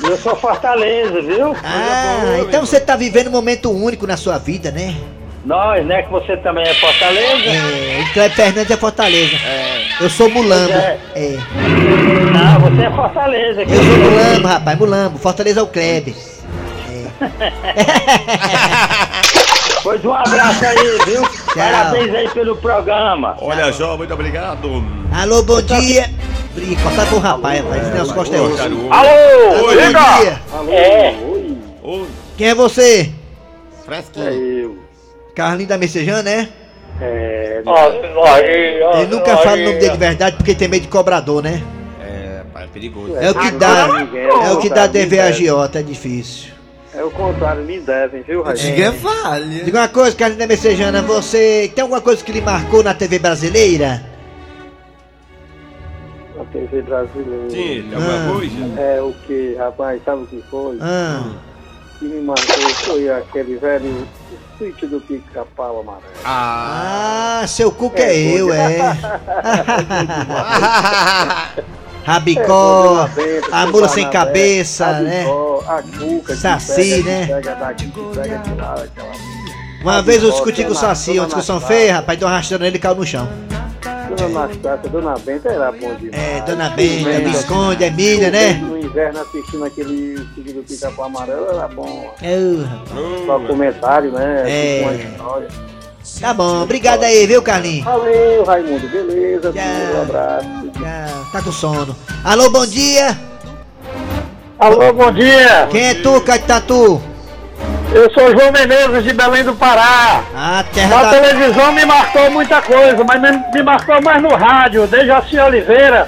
E 0.03 0.05
eu 0.05 0.17
sou 0.17 0.35
Fortaleza, 0.35 1.21
viu? 1.21 1.55
Ah, 1.63 2.39
então 2.41 2.65
você 2.65 2.77
tá 2.79 2.95
vivendo 2.97 3.27
um 3.27 3.31
momento 3.31 3.71
único 3.71 4.05
na 4.05 4.17
sua 4.17 4.37
vida, 4.37 4.69
né? 4.69 4.93
Nós, 5.45 5.85
né? 5.85 6.03
Que 6.03 6.09
você 6.11 6.35
também 6.37 6.65
é 6.67 6.73
Fortaleza. 6.73 7.49
É, 7.49 8.01
o 8.01 8.13
Cleber 8.13 8.35
Fernandes 8.35 8.71
é 8.71 8.77
Fortaleza. 8.77 9.35
Eu 10.01 10.09
sou 10.09 10.29
Mulambo. 10.29 10.73
É. 10.73 10.97
É. 11.15 11.37
Não, 12.31 12.59
você 12.69 12.85
é 12.85 12.91
Fortaleza. 12.91 13.61
Eu 13.61 13.67
sou 13.69 14.11
Mulambo, 14.11 14.47
rapaz, 14.47 14.77
Mulambo. 14.79 15.17
Fortaleza 15.19 15.59
é 15.59 15.63
o 15.63 15.67
Kleber. 15.67 16.15
Pois 19.83 20.03
um 20.05 20.13
abraço 20.13 20.65
aí, 20.65 20.97
viu? 21.05 21.21
Parabéns 21.53 22.15
aí 22.15 22.29
pelo 22.29 22.55
programa. 22.55 23.35
Olha 23.41 23.71
só, 23.73 23.97
muito 23.97 24.13
obrigado. 24.13 24.83
Alô, 25.13 25.43
bom 25.43 25.61
dia. 25.61 26.09
Ih, 26.55 26.77
cortar 26.77 27.09
com 27.09 27.17
o 27.17 27.19
rapaz, 27.19 27.61
rapaz. 27.61 27.81
Esse 27.81 27.91
Nelson 27.91 28.13
Costa 28.13 28.35
é. 28.37 28.39
Garoto. 28.39 28.93
Alô! 28.93 29.09
Alô, 29.51 29.67
bom 29.67 30.21
dia. 30.21 30.73
É, 30.73 31.15
Oi, 31.83 32.07
Quem 32.37 32.47
é 32.47 32.55
você? 32.55 33.11
fresquinho. 33.83 34.31
eu. 34.31 34.77
Carlinho 35.35 35.67
da 35.67 35.77
Messejana, 35.77 36.23
né? 36.23 36.49
É. 37.01 37.61
Ó, 37.65 37.91
ó, 38.15 38.37
Ele 38.37 39.07
nunca 39.07 39.35
fala 39.37 39.57
o 39.57 39.63
nome 39.65 39.79
dele 39.79 39.89
de 39.89 39.97
verdade 39.97 40.37
porque 40.37 40.55
tem 40.55 40.69
medo 40.69 40.83
de 40.83 40.87
cobrador, 40.87 41.43
né? 41.43 41.61
É, 41.99 42.43
pai, 42.53 42.63
é 42.63 42.67
perigoso. 42.67 43.17
É 43.17 43.31
o 43.31 43.35
que 43.35 43.51
dá. 43.51 43.87
É 44.45 44.51
o 44.53 44.59
que 44.59 44.69
dá 44.69 44.87
dever 44.87 45.19
a 45.19 45.25
agiota, 45.25 45.79
é 45.79 45.83
difícil. 45.83 46.52
É 46.95 47.03
o 47.03 47.09
contrário, 47.09 47.63
me 47.63 47.79
devem, 47.79 48.21
viu, 48.21 48.43
Raí? 48.43 48.55
Diga 48.55 48.83
é 48.85 48.91
vale. 48.91 49.63
Diga 49.63 49.79
uma 49.79 49.87
coisa, 49.87 50.15
Carlinho 50.15 50.39
da 50.39 50.45
Messejana, 50.47 51.01
você 51.01 51.71
tem 51.73 51.81
alguma 51.81 51.99
coisa 52.01 52.23
que 52.23 52.31
lhe 52.31 52.39
marcou 52.41 52.83
na 52.83 52.93
TV 52.93 53.17
brasileira? 53.17 54.03
A 56.39 56.43
TV 56.45 56.83
brasileira. 56.83 57.49
Sim, 57.49 57.87
tem 57.89 57.95
alguma 57.95 58.13
Ah. 58.13 58.29
coisa? 58.31 58.79
É 58.81 59.01
o 59.01 59.11
que, 59.25 59.55
rapaz, 59.57 60.01
sabe 60.05 60.23
o 60.23 60.27
que 60.27 60.43
foi? 60.51 60.77
Ah, 60.81 61.31
que 61.97 62.05
me 62.05 62.21
marcou 62.21 62.69
foi 62.85 63.09
aquele 63.09 63.55
velho 63.57 64.07
sítio 64.59 64.87
do 64.87 65.01
pica-pau 65.01 65.79
amarelo. 65.79 66.03
Ah. 66.23 67.39
ah, 67.41 67.47
seu 67.47 67.71
cuco 67.71 67.97
é 67.99 68.15
eu, 68.15 68.53
é. 68.53 68.77
Rabicó, 72.03 73.09
a 73.51 73.65
mula 73.67 73.87
sem 73.87 74.09
cabeça, 74.09 74.99
né? 74.99 75.25
A 75.67 75.81
cuca, 75.97 76.35
Saci, 76.35 76.75
pega, 76.75 77.03
né? 77.03 77.25
Pega 77.27 77.55
daqui, 77.55 77.85
que 77.89 78.01
pega 78.13 78.37
de 78.39 78.53
lá, 78.55 78.73
aquela... 78.73 79.11
Uma 79.81 80.01
vez 80.01 80.23
eu 80.23 80.31
discuti 80.31 80.63
com 80.63 80.71
o 80.71 80.75
Saci, 80.75 81.17
uma 81.17 81.25
discussão 81.25 81.59
feia, 81.59 81.95
rapaz, 81.95 82.19
deu 82.19 82.27
uma 82.27 82.37
rasteira 82.37 82.63
nele 82.63 82.77
e 82.77 82.79
caiu 82.79 82.95
no 82.95 83.05
chão. 83.05 83.27
Dona 84.15 84.43
Anastácia, 84.43 84.89
Dona 84.89 85.15
Benta 85.17 85.49
era 85.49 85.71
bom 85.71 85.95
demais. 85.95 86.13
É, 86.13 86.41
Dona 86.41 86.69
Benta, 86.69 87.19
Visconde, 87.21 87.83
Emília, 87.83 88.29
né? 88.29 88.53
No 88.53 88.77
inverno 88.77 89.21
assistindo 89.21 89.65
aquele 89.65 90.17
segundo 90.35 90.63
pica-pau 90.67 91.05
amarelo 91.05 91.47
era 91.49 91.67
bom. 91.67 92.13
Eu, 92.21 92.63
rapaz. 92.63 93.25
Só 93.25 93.39
comentário, 93.39 94.11
né? 94.11 94.43
É. 94.45 95.09
História. 95.11 95.47
Tá 96.23 96.33
bom, 96.33 96.63
obrigado 96.63 97.03
aí, 97.03 97.27
viu, 97.27 97.41
Carlinhos? 97.41 97.83
Valeu, 97.83 98.45
Raimundo, 98.45 98.87
beleza? 98.87 99.51
Tchau. 99.51 99.61
Um 99.93 100.01
abraço. 100.03 100.47
Tchau, 100.71 101.25
tá 101.33 101.41
com 101.41 101.51
sono. 101.51 101.93
Alô, 102.23 102.49
bom 102.49 102.65
dia! 102.65 103.17
Alô, 104.57 104.93
bom 104.93 105.11
dia! 105.11 105.67
Quem 105.69 105.89
é 105.89 105.95
tu, 105.95 106.21
Catatu? 106.21 107.01
Eu 107.93 108.09
sou 108.13 108.31
João 108.31 108.53
Menezes 108.53 109.03
de 109.03 109.11
Belém 109.11 109.43
do 109.43 109.53
Pará. 109.53 110.23
A 110.33 110.63
terra 110.73 110.95
Na 110.95 111.03
da... 111.03 111.09
televisão 111.09 111.73
me 111.73 111.85
marcou 111.85 112.31
muita 112.31 112.61
coisa, 112.61 113.03
mas 113.03 113.21
me, 113.53 113.61
marcou 113.61 114.01
mais 114.01 114.21
no 114.21 114.33
rádio, 114.33 114.87
Dejaci 114.87 115.37
Oliveira 115.37 116.07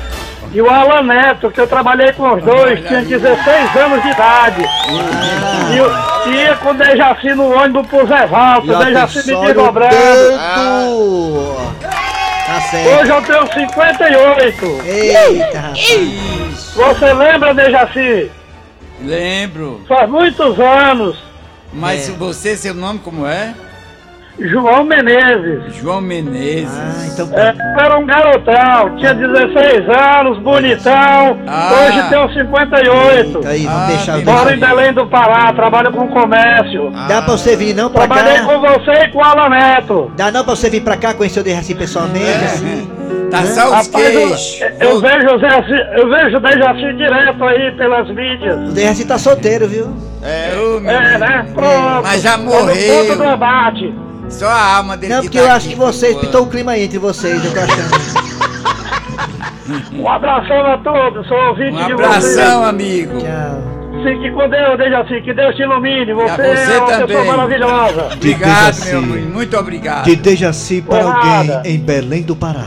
e 0.53 0.61
o 0.61 0.69
Alan 0.69 1.03
Neto, 1.03 1.51
que 1.51 1.59
eu 1.59 1.67
trabalhei 1.67 2.13
com 2.13 2.35
os 2.35 2.41
dois, 2.41 2.79
tinha 2.87 3.01
16 3.01 3.75
anos 3.75 4.01
de 4.01 4.11
idade. 4.11 4.65
E 5.73 5.77
eu 5.77 6.14
ia 6.29 6.55
com 6.55 6.69
o 6.69 6.73
Dejaci 6.73 7.33
no 7.33 7.53
ônibus 7.55 7.87
pro 7.87 8.07
Zé 8.07 8.25
Valto, 8.27 8.71
o 8.71 8.77
Dejaci 8.85 9.17
me 9.27 9.45
desdobrando. 9.45 9.95
Tá 12.45 12.61
certo. 12.61 13.01
Hoje 13.01 13.09
eu 13.11 13.21
tenho 13.23 13.53
58. 13.53 14.81
Eita, 14.85 15.59
rapaz. 15.59 16.73
Você 16.75 17.13
lembra, 17.13 17.53
Dejaci? 17.53 18.31
Lembro. 19.01 19.81
Faz 19.87 20.09
muitos 20.09 20.59
anos. 20.59 21.17
Mas 21.73 22.07
É. 22.07 22.11
você, 22.13 22.55
seu 22.55 22.73
nome 22.73 22.99
como 22.99 23.25
é? 23.27 23.53
João 24.37 24.83
Menezes. 24.83 25.75
João 25.75 26.01
Menezes. 26.01 26.67
Ah, 26.77 27.05
então 27.07 27.29
É, 27.33 27.55
era 27.81 27.97
um 27.97 28.05
garotão, 28.05 28.95
tinha 28.97 29.13
16 29.13 29.87
anos, 29.89 30.37
bonitão. 30.39 31.39
Ah. 31.47 31.71
Hoje 31.87 32.09
tenho 32.09 32.33
58. 32.33 33.37
Eita, 33.37 33.49
aí, 33.49 33.63
vamos 33.65 33.81
Ah, 33.81 33.87
deixar 33.87 34.17
o 34.19 34.25
Moro 34.25 34.53
em 34.53 34.59
Belém 34.59 34.93
do 34.93 35.07
Pará, 35.07 35.53
trabalho 35.53 35.91
com 35.93 36.07
comércio. 36.09 36.91
Dá 37.07 37.21
pra 37.21 37.37
você 37.37 37.55
vir 37.55 37.73
não 37.73 37.89
pra 37.89 38.07
Trabalhei 38.07 38.39
cá? 38.39 38.43
com 38.45 38.59
você 38.59 38.91
e 39.05 39.07
com 39.11 39.19
o 39.19 39.23
Alan 39.23 39.49
Neto. 39.49 40.11
Dá 40.17 40.29
não 40.31 40.43
pra 40.43 40.53
você 40.55 40.69
vir 40.69 40.81
pra 40.83 40.97
cá 40.97 41.13
conhecer 41.13 41.39
o 41.39 41.43
Dejaci 41.43 41.73
pessoalmente, 41.73 42.43
assim? 42.45 42.91
Tá 43.31 43.41
só 43.43 43.65
os 43.65 43.87
Rapaz, 43.87 43.89
queixos. 43.91 44.61
eu, 44.79 44.89
eu 44.91 45.01
vejo 45.01 45.27
o 45.27 45.39
Dejaci- 45.39 45.87
eu 45.97 46.09
vejo 46.09 46.37
o 46.37 46.39
Dejaci 46.39 46.93
direto 46.93 47.43
aí 47.43 47.71
pelas 47.71 48.07
mídias. 48.09 48.69
O 48.69 48.71
Dejaci 48.71 49.03
tá 49.05 49.17
solteiro, 49.17 49.67
viu? 49.67 49.85
Ô, 49.87 50.79
meu 50.79 50.91
É, 50.91 51.17
né? 51.17 51.45
Pronto. 51.53 52.03
Mas 52.03 52.21
já 52.21 52.37
no 52.37 52.45
ponto 52.51 52.65
morreu. 52.65 53.17
do 53.17 53.23
abate. 53.23 53.93
Só 54.29 54.47
a 54.47 54.77
alma 54.77 54.97
dele 54.97 55.13
Não, 55.13 55.21
que 55.21 55.27
porque 55.27 55.37
tá 55.37 55.43
eu 55.43 55.47
aqui 55.47 55.57
acho 55.57 55.69
que 55.69 55.75
vocês 55.75 56.17
pintou 56.17 56.43
o 56.43 56.47
clima 56.47 56.71
aí 56.73 56.83
entre 56.83 56.97
vocês, 56.97 57.43
eu 57.43 57.51
tô 57.53 57.59
achando. 57.59 58.25
Um 59.93 60.07
abração 60.09 60.65
a 60.65 60.77
todos, 60.79 61.27
sou 61.27 61.37
ouvinte 61.49 61.71
Um 61.73 61.85
de 61.87 61.93
abração, 61.93 62.21
vocês. 62.59 62.69
amigo. 62.69 63.17
Tchau. 63.19 63.75
Fique 64.03 64.31
com 64.31 64.47
Deus, 64.49 64.77
Dejaci, 64.77 65.21
que 65.21 65.33
Deus 65.33 65.55
te 65.55 65.63
ilumine. 65.63 66.13
Você, 66.13 66.35
você 66.35 66.73
é 66.73 66.77
uma 66.79 66.87
também. 66.91 67.07
pessoa 67.07 67.25
maravilhosa. 67.37 68.09
Obrigado, 68.13 68.85
meu 68.85 68.97
amigo. 68.99 69.31
Muito 69.31 69.57
obrigado. 69.57 70.03
De 70.05 70.15
Dejaci 70.15 70.81
para 70.83 71.03
Porrada. 71.03 71.57
alguém 71.57 71.75
em 71.75 71.79
Belém 71.79 72.21
do 72.21 72.35
Pará. 72.35 72.65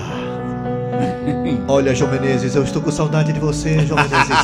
Olha, 1.68 1.94
João 1.94 2.10
Menezes, 2.10 2.56
eu 2.56 2.64
estou 2.64 2.80
com 2.82 2.90
saudade 2.90 3.32
de 3.32 3.38
você, 3.38 3.78
João 3.86 4.02
Menezes. 4.02 4.36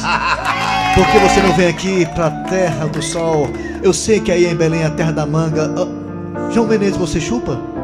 Por 0.94 1.06
que 1.08 1.18
você 1.18 1.40
não 1.40 1.52
vem 1.54 1.68
aqui 1.68 2.06
pra 2.14 2.30
Terra 2.30 2.86
do 2.86 3.02
Sol? 3.02 3.48
Eu 3.82 3.92
sei 3.92 4.20
que 4.20 4.30
aí 4.30 4.46
em 4.46 4.54
Belém 4.54 4.82
é 4.82 4.86
a 4.86 4.90
terra 4.90 5.10
da 5.10 5.26
manga. 5.26 5.72
João 6.54 6.68
Menezes, 6.68 6.96
você 6.96 7.20
chupa? 7.20 7.60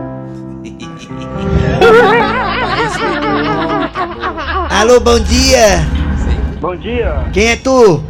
Alô, 4.71 5.01
bom 5.01 5.19
dia! 5.19 5.81
Bom 6.61 6.77
dia, 6.77 7.29
Quem 7.33 7.49
é 7.49 7.57
tu? 7.57 8.01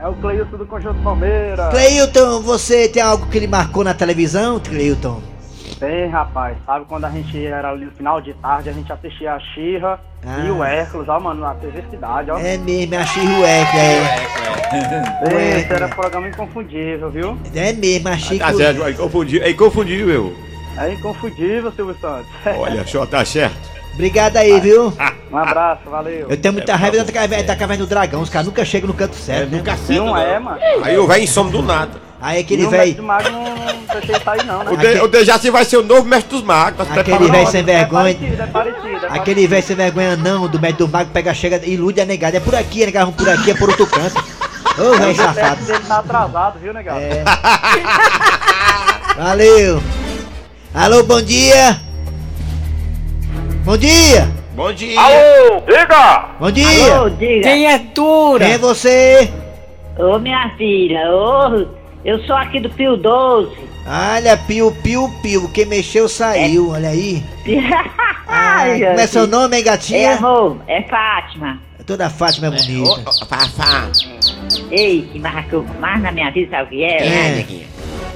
é 0.00 0.08
o 0.08 0.14
Cleilson 0.14 0.56
do 0.56 0.66
Conjunto 0.66 1.00
Palmeiras. 1.02 1.68
Cleilton, 1.70 2.40
você 2.40 2.88
tem 2.88 3.00
algo 3.02 3.26
que 3.26 3.38
lhe 3.38 3.46
marcou 3.46 3.84
na 3.84 3.94
televisão, 3.94 4.58
Cleilton? 4.58 5.20
Tem, 5.80 6.08
rapaz. 6.10 6.56
Sabe 6.66 6.84
quando 6.86 7.06
a 7.06 7.10
gente 7.10 7.44
era 7.44 7.70
ali 7.70 7.86
no 7.86 7.90
final 7.92 8.20
de 8.20 8.34
tarde, 8.34 8.68
a 8.68 8.72
gente 8.72 8.92
assistia 8.92 9.32
a 9.32 9.40
Xirra 9.40 9.98
Ah. 10.26 10.44
e 10.44 10.50
o 10.50 10.62
Hércules, 10.62 11.08
ó, 11.08 11.18
mano, 11.18 11.40
na 11.40 11.54
TV 11.54 11.82
Cidade, 11.90 12.30
ó. 12.30 12.38
É 12.38 12.58
mesmo, 12.58 12.94
é 12.94 12.98
a 12.98 13.06
Chirueque, 13.06 13.76
é. 13.78 15.58
Esse 15.58 15.72
era 15.72 15.86
um 15.86 15.90
programa 15.90 16.28
inconfundível, 16.28 17.10
viu? 17.10 17.38
É 17.54 17.72
mesmo, 17.72 18.08
a 18.10 18.16
Chico. 18.18 18.44
Tá 18.44 18.52
certo, 18.52 18.84
aí 18.84 18.92
confundiu, 18.94 19.42
aí 19.42 19.54
confundiu, 19.54 20.10
eu. 20.10 20.36
É 20.76 20.92
inconfundível, 20.92 21.72
Silvio 21.72 21.96
Santos. 21.98 22.28
Olha, 22.58 22.86
só 22.86 23.06
tá 23.06 23.24
certo. 23.24 23.70
Obrigado 23.94 24.36
aí, 24.36 24.60
viu? 24.60 24.92
um 25.32 25.36
abraço, 25.36 25.82
valeu. 25.90 26.26
Eu 26.28 26.36
tenho 26.36 26.52
muita 26.54 26.76
raiva 26.76 27.02
da 27.02 27.12
caverna, 27.12 27.44
da 27.44 27.56
caverna 27.56 27.84
do 27.84 27.88
dragão, 27.88 28.20
os 28.20 28.28
caras 28.28 28.46
nunca 28.46 28.64
chegam 28.66 28.86
no 28.88 28.94
canto 28.94 29.16
certo, 29.16 29.50
né? 29.50 29.56
Nunca 29.58 29.76
certo. 29.76 30.04
Não 30.04 30.16
é, 30.16 30.38
mano. 30.38 30.58
Aí 30.84 30.96
o 30.98 31.06
velho 31.06 31.26
some 31.26 31.50
do 31.50 31.62
nada. 31.62 32.09
Aí 32.20 32.40
aquele 32.40 32.66
velho, 32.66 32.86
Mestre 32.86 33.02
Mago 33.02 33.30
não, 33.30 33.44
não 33.44 33.84
deixei 33.94 34.20
sair 34.22 34.44
não, 34.44 34.62
né? 34.62 34.70
O, 34.70 34.76
de, 34.76 35.00
o 35.00 35.08
Dejaci 35.08 35.50
vai 35.50 35.64
ser 35.64 35.78
o 35.78 35.82
novo 35.82 36.04
mestre 36.04 36.30
dos 36.30 36.42
magos. 36.42 36.86
Tá 36.86 37.00
Aquele 37.00 37.30
velho 37.30 37.46
sem 37.46 37.62
vergonha. 37.62 38.10
É 38.10 38.14
parecido, 38.14 38.42
é 38.42 38.46
parecido. 38.46 39.06
É 39.06 39.18
aquele 39.18 39.46
velho 39.46 39.62
sem 39.62 39.76
vergonha 39.76 40.16
não, 40.16 40.46
do 40.46 40.60
médico 40.60 40.84
do 40.84 40.92
mago, 40.92 41.10
pega, 41.10 41.32
chega, 41.32 41.64
ilude 41.66 41.98
a 41.98 42.04
negada. 42.04 42.36
É 42.36 42.40
por 42.40 42.54
aqui, 42.54 42.82
a 42.82 42.86
negada, 42.86 43.06
vamos 43.06 43.22
por 43.22 43.28
aqui, 43.30 43.50
é 43.50 43.54
por 43.54 43.70
outro 43.70 43.86
canto. 43.86 44.22
Ô, 44.78 44.98
velho. 44.98 45.12
O 45.12 45.14
safado. 45.14 45.56
teste 45.56 45.64
dele 45.64 45.84
tá 45.88 45.98
atrasado, 45.98 46.58
viu, 46.58 46.74
negado? 46.74 47.00
É. 47.00 47.24
Valeu. 49.16 49.82
Alô, 50.74 51.02
bom 51.02 51.22
dia. 51.22 51.80
Bom 53.64 53.78
dia. 53.78 54.30
Bom 54.54 54.72
dia. 54.74 55.00
Alô, 55.00 55.62
diga! 55.66 56.24
Bom 56.38 56.50
dia. 56.50 57.10
diga. 57.18 57.42
Quem 57.42 58.52
é 58.52 58.58
você? 58.58 59.32
Ô, 59.98 60.18
minha 60.18 60.54
filha, 60.56 61.10
ô, 61.10 61.79
eu 62.04 62.18
sou 62.24 62.36
aqui 62.36 62.60
do 62.60 62.70
Pio 62.70 62.96
12. 62.96 63.56
Olha, 63.86 64.36
piu, 64.36 64.70
piu, 64.82 65.08
piu. 65.22 65.48
Quem 65.52 65.66
mexeu 65.66 66.08
saiu, 66.08 66.70
olha 66.70 66.90
aí. 66.90 67.22
Ai, 68.28 68.72
Ai, 68.72 68.80
como 68.80 69.00
é 69.00 69.06
seu 69.06 69.26
nome, 69.26 69.56
hein, 69.56 69.62
É 69.62 69.64
gatinha? 69.64 70.16
amor, 70.16 70.58
é 70.68 70.82
Fátima. 70.82 71.58
Toda 71.86 72.08
Fátima 72.08 72.46
é 72.46 72.50
bonita. 72.50 73.10
Fafá. 73.26 73.90
Ei, 74.70 75.08
que 75.10 75.18
marcou 75.18 75.64
mais 75.80 76.00
na 76.00 76.12
minha 76.12 76.30
vida, 76.30 76.50
sabe 76.50 76.64
o 76.64 76.68
que 76.68 76.84
é? 76.84 77.06
É. 77.06 77.46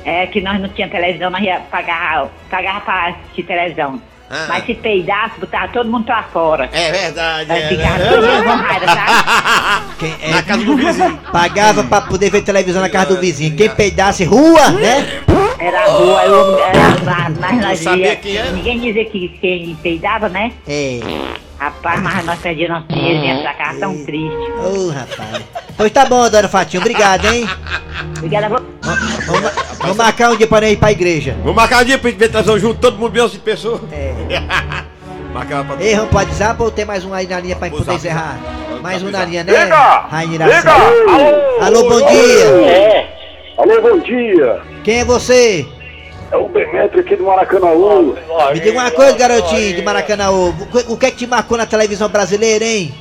É 0.04 0.26
que 0.26 0.40
nós 0.40 0.60
não 0.60 0.68
tínhamos 0.68 0.94
televisão, 0.94 1.30
nós 1.30 1.42
ia 1.42 1.58
pagar, 1.70 2.28
pagava 2.50 2.80
pra 2.82 3.08
assistir 3.08 3.42
televisão. 3.44 4.00
Ah. 4.36 4.46
Mas 4.48 4.66
se 4.66 4.74
peidasse, 4.74 5.38
botava 5.38 5.68
todo 5.68 5.88
mundo 5.88 6.04
pra 6.06 6.24
fora. 6.24 6.68
É 6.72 6.90
verdade. 6.90 7.52
Aí 7.52 7.62
É, 7.62 7.68
ficava 7.68 7.98
né? 7.98 8.10
todo 8.10 8.42
com 8.42 8.50
raiva, 8.50 8.86
sabe? 8.86 9.84
Quem 10.00 10.14
é? 10.22 10.30
Na 10.32 10.42
casa 10.42 10.64
do 10.64 10.76
vizinho. 10.76 11.20
Pagava 11.30 11.84
pra 11.84 12.00
poder 12.00 12.30
ver 12.30 12.42
televisão 12.42 12.82
na 12.82 12.88
casa 12.88 13.14
do 13.14 13.20
vizinho. 13.20 13.56
Quem 13.56 13.70
peidasse, 13.70 14.24
rua, 14.24 14.70
né? 14.70 15.22
Era 15.56 15.84
a 15.84 15.86
rua, 15.88 16.24
eu, 16.24 16.58
era, 16.58 18.16
quem 18.16 18.36
era? 18.36 18.50
ninguém 18.50 18.80
dizia 18.80 19.04
que 19.04 19.28
quem 19.40 19.76
peidava, 19.80 20.28
né? 20.28 20.50
É. 20.66 20.98
Rapaz, 21.64 22.02
mas 22.02 22.26
nós 22.26 22.38
perdíamos 22.40 22.76
nosso 22.76 22.88
dinheiro, 22.88 23.22
vinha 23.22 23.40
pra 23.40 23.54
cá 23.54 23.74
tão 23.80 23.96
triste. 24.04 24.52
Ô, 24.62 24.90
rapaz. 24.90 25.44
Pois 25.74 25.90
tá 25.90 26.04
bom, 26.04 26.28
dona 26.28 26.46
Fatinha. 26.46 26.78
Obrigado, 26.78 27.24
hein? 27.24 27.48
Obrigada, 28.18 28.50
vou... 28.50 28.60
Vamos, 28.82 29.52
vamos 29.78 29.96
marcar 29.96 30.32
um 30.32 30.36
dia 30.36 30.46
pra 30.46 30.68
ir 30.68 30.76
pra 30.76 30.92
igreja. 30.92 31.34
Vamos 31.38 31.54
marcar 31.54 31.80
um 31.80 31.86
dia 31.86 31.98
pra 31.98 32.10
gente 32.10 32.18
ver 32.28 32.58
junto, 32.60 32.78
todo 32.78 32.98
mundo 32.98 33.12
bem 33.12 33.26
de 33.26 33.38
pessoa. 33.38 33.80
É. 33.90 34.12
Marcar 35.32 35.64
pra 35.64 35.82
Ei, 35.82 35.96
vamos 35.96 36.10
pro 36.10 36.18
WhatsApp 36.18 36.62
ou 36.62 36.70
tem 36.70 36.84
mais 36.84 37.02
um 37.02 37.14
aí 37.14 37.26
na 37.26 37.40
linha 37.40 37.56
pra 37.56 37.68
gente 37.68 37.78
poder 37.78 37.94
encerrar? 37.94 38.38
Mais 38.82 39.02
um 39.02 39.10
na 39.10 39.24
linha, 39.24 39.42
né? 39.42 39.64
Diga! 39.64 40.06
Rainha 40.10 40.32
Diga! 40.32 40.46
Iracema. 40.46 41.66
Alô, 41.66 41.88
bom 41.88 42.06
dia! 42.06 42.44
É. 42.70 43.16
Alô, 43.56 43.80
bom 43.80 43.98
dia. 44.00 44.60
Quem 44.84 45.00
é 45.00 45.04
você? 45.04 45.66
É 46.32 46.36
o 46.36 46.48
Demetrio 46.48 47.00
aqui 47.00 47.16
do 47.16 47.24
Maracanã. 47.24 47.68
Me 48.52 48.60
diga 48.60 48.72
uma 48.80 48.90
coisa, 48.90 49.16
garotinho 49.16 49.76
de 49.76 49.82
Maracanã. 49.82 50.30
O 50.30 50.52
que- 50.66 50.92
o 50.92 50.96
que 50.96 51.06
é 51.06 51.10
que 51.10 51.16
te 51.18 51.26
marcou 51.26 51.56
na 51.56 51.66
televisão 51.66 52.08
brasileira, 52.08 52.64
hein? 52.64 52.92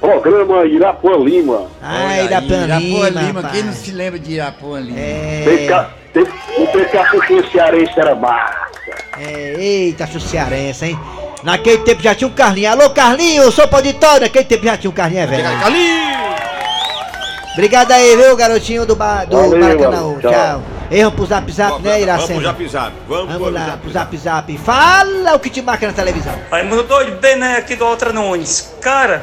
Programa 0.00 0.64
Irapuã 0.64 1.16
Lima. 1.18 1.66
Ai, 1.82 2.20
Olha 2.20 2.28
da 2.30 2.38
aí, 2.38 2.64
Irapuã 2.64 3.08
Lima, 3.08 3.20
Lima. 3.20 3.42
Quem 3.50 3.62
não 3.64 3.72
se 3.72 3.90
lembra 3.90 4.18
de 4.18 4.32
Irapuã 4.32 4.80
Lima? 4.80 4.98
É, 4.98 5.68
o 6.58 6.66
PK 6.66 7.50
cearense 7.52 7.92
era 8.00 8.14
massa. 8.14 8.56
é, 9.18 9.54
eita, 9.58 10.06
cearense, 10.06 10.86
hein? 10.86 10.98
Naquele 11.42 11.78
tempo 11.78 12.02
já 12.02 12.14
tinha 12.14 12.28
um 12.28 12.32
Carlinho. 12.32 12.70
Alô, 12.70 12.90
Carlinho, 12.90 13.42
eu 13.42 13.52
sou 13.52 13.66
pro 13.66 13.76
auditório. 13.78 14.22
Naquele 14.22 14.44
tempo 14.44 14.64
já 14.64 14.76
tinha 14.76 14.90
um 14.90 14.94
Carlinho, 14.94 15.22
é 15.22 15.26
velho. 15.26 15.46
Ali! 15.64 15.88
Obrigado 17.54 17.90
aí, 17.92 18.16
viu, 18.16 18.36
garotinho 18.36 18.86
do, 18.86 18.94
ba 18.96 19.24
do 19.24 19.36
Valeu, 19.36 19.58
Maracanã. 19.60 19.96
Tchau. 20.20 20.30
Tchau. 20.30 20.62
Ei, 20.90 21.04
vamos 21.04 21.14
pro 21.14 21.26
zap 21.26 21.52
zap, 21.52 21.70
né, 21.70 21.78
Vamos 21.78 21.92
pro 21.92 22.02
Iracema? 22.02 22.42
zap 22.42 22.68
zap. 22.68 22.92
Vamos, 23.08 23.26
Vamos 23.26 23.42
pro 23.42 23.50
lá, 23.50 23.66
zap 23.66 23.78
pro 23.82 23.90
zap. 23.92 24.16
zap. 24.16 24.58
Fala 24.58 25.34
o 25.34 25.38
que 25.40 25.48
te 25.50 25.62
marca 25.62 25.86
na 25.86 25.92
televisão. 25.92 26.34
Raimundo 26.50 26.82
doido, 26.82 27.20
Bené 27.20 27.56
aqui 27.56 27.76
do 27.76 27.84
Altra 27.84 28.12
Nunes. 28.12 28.74
Cara, 28.80 29.22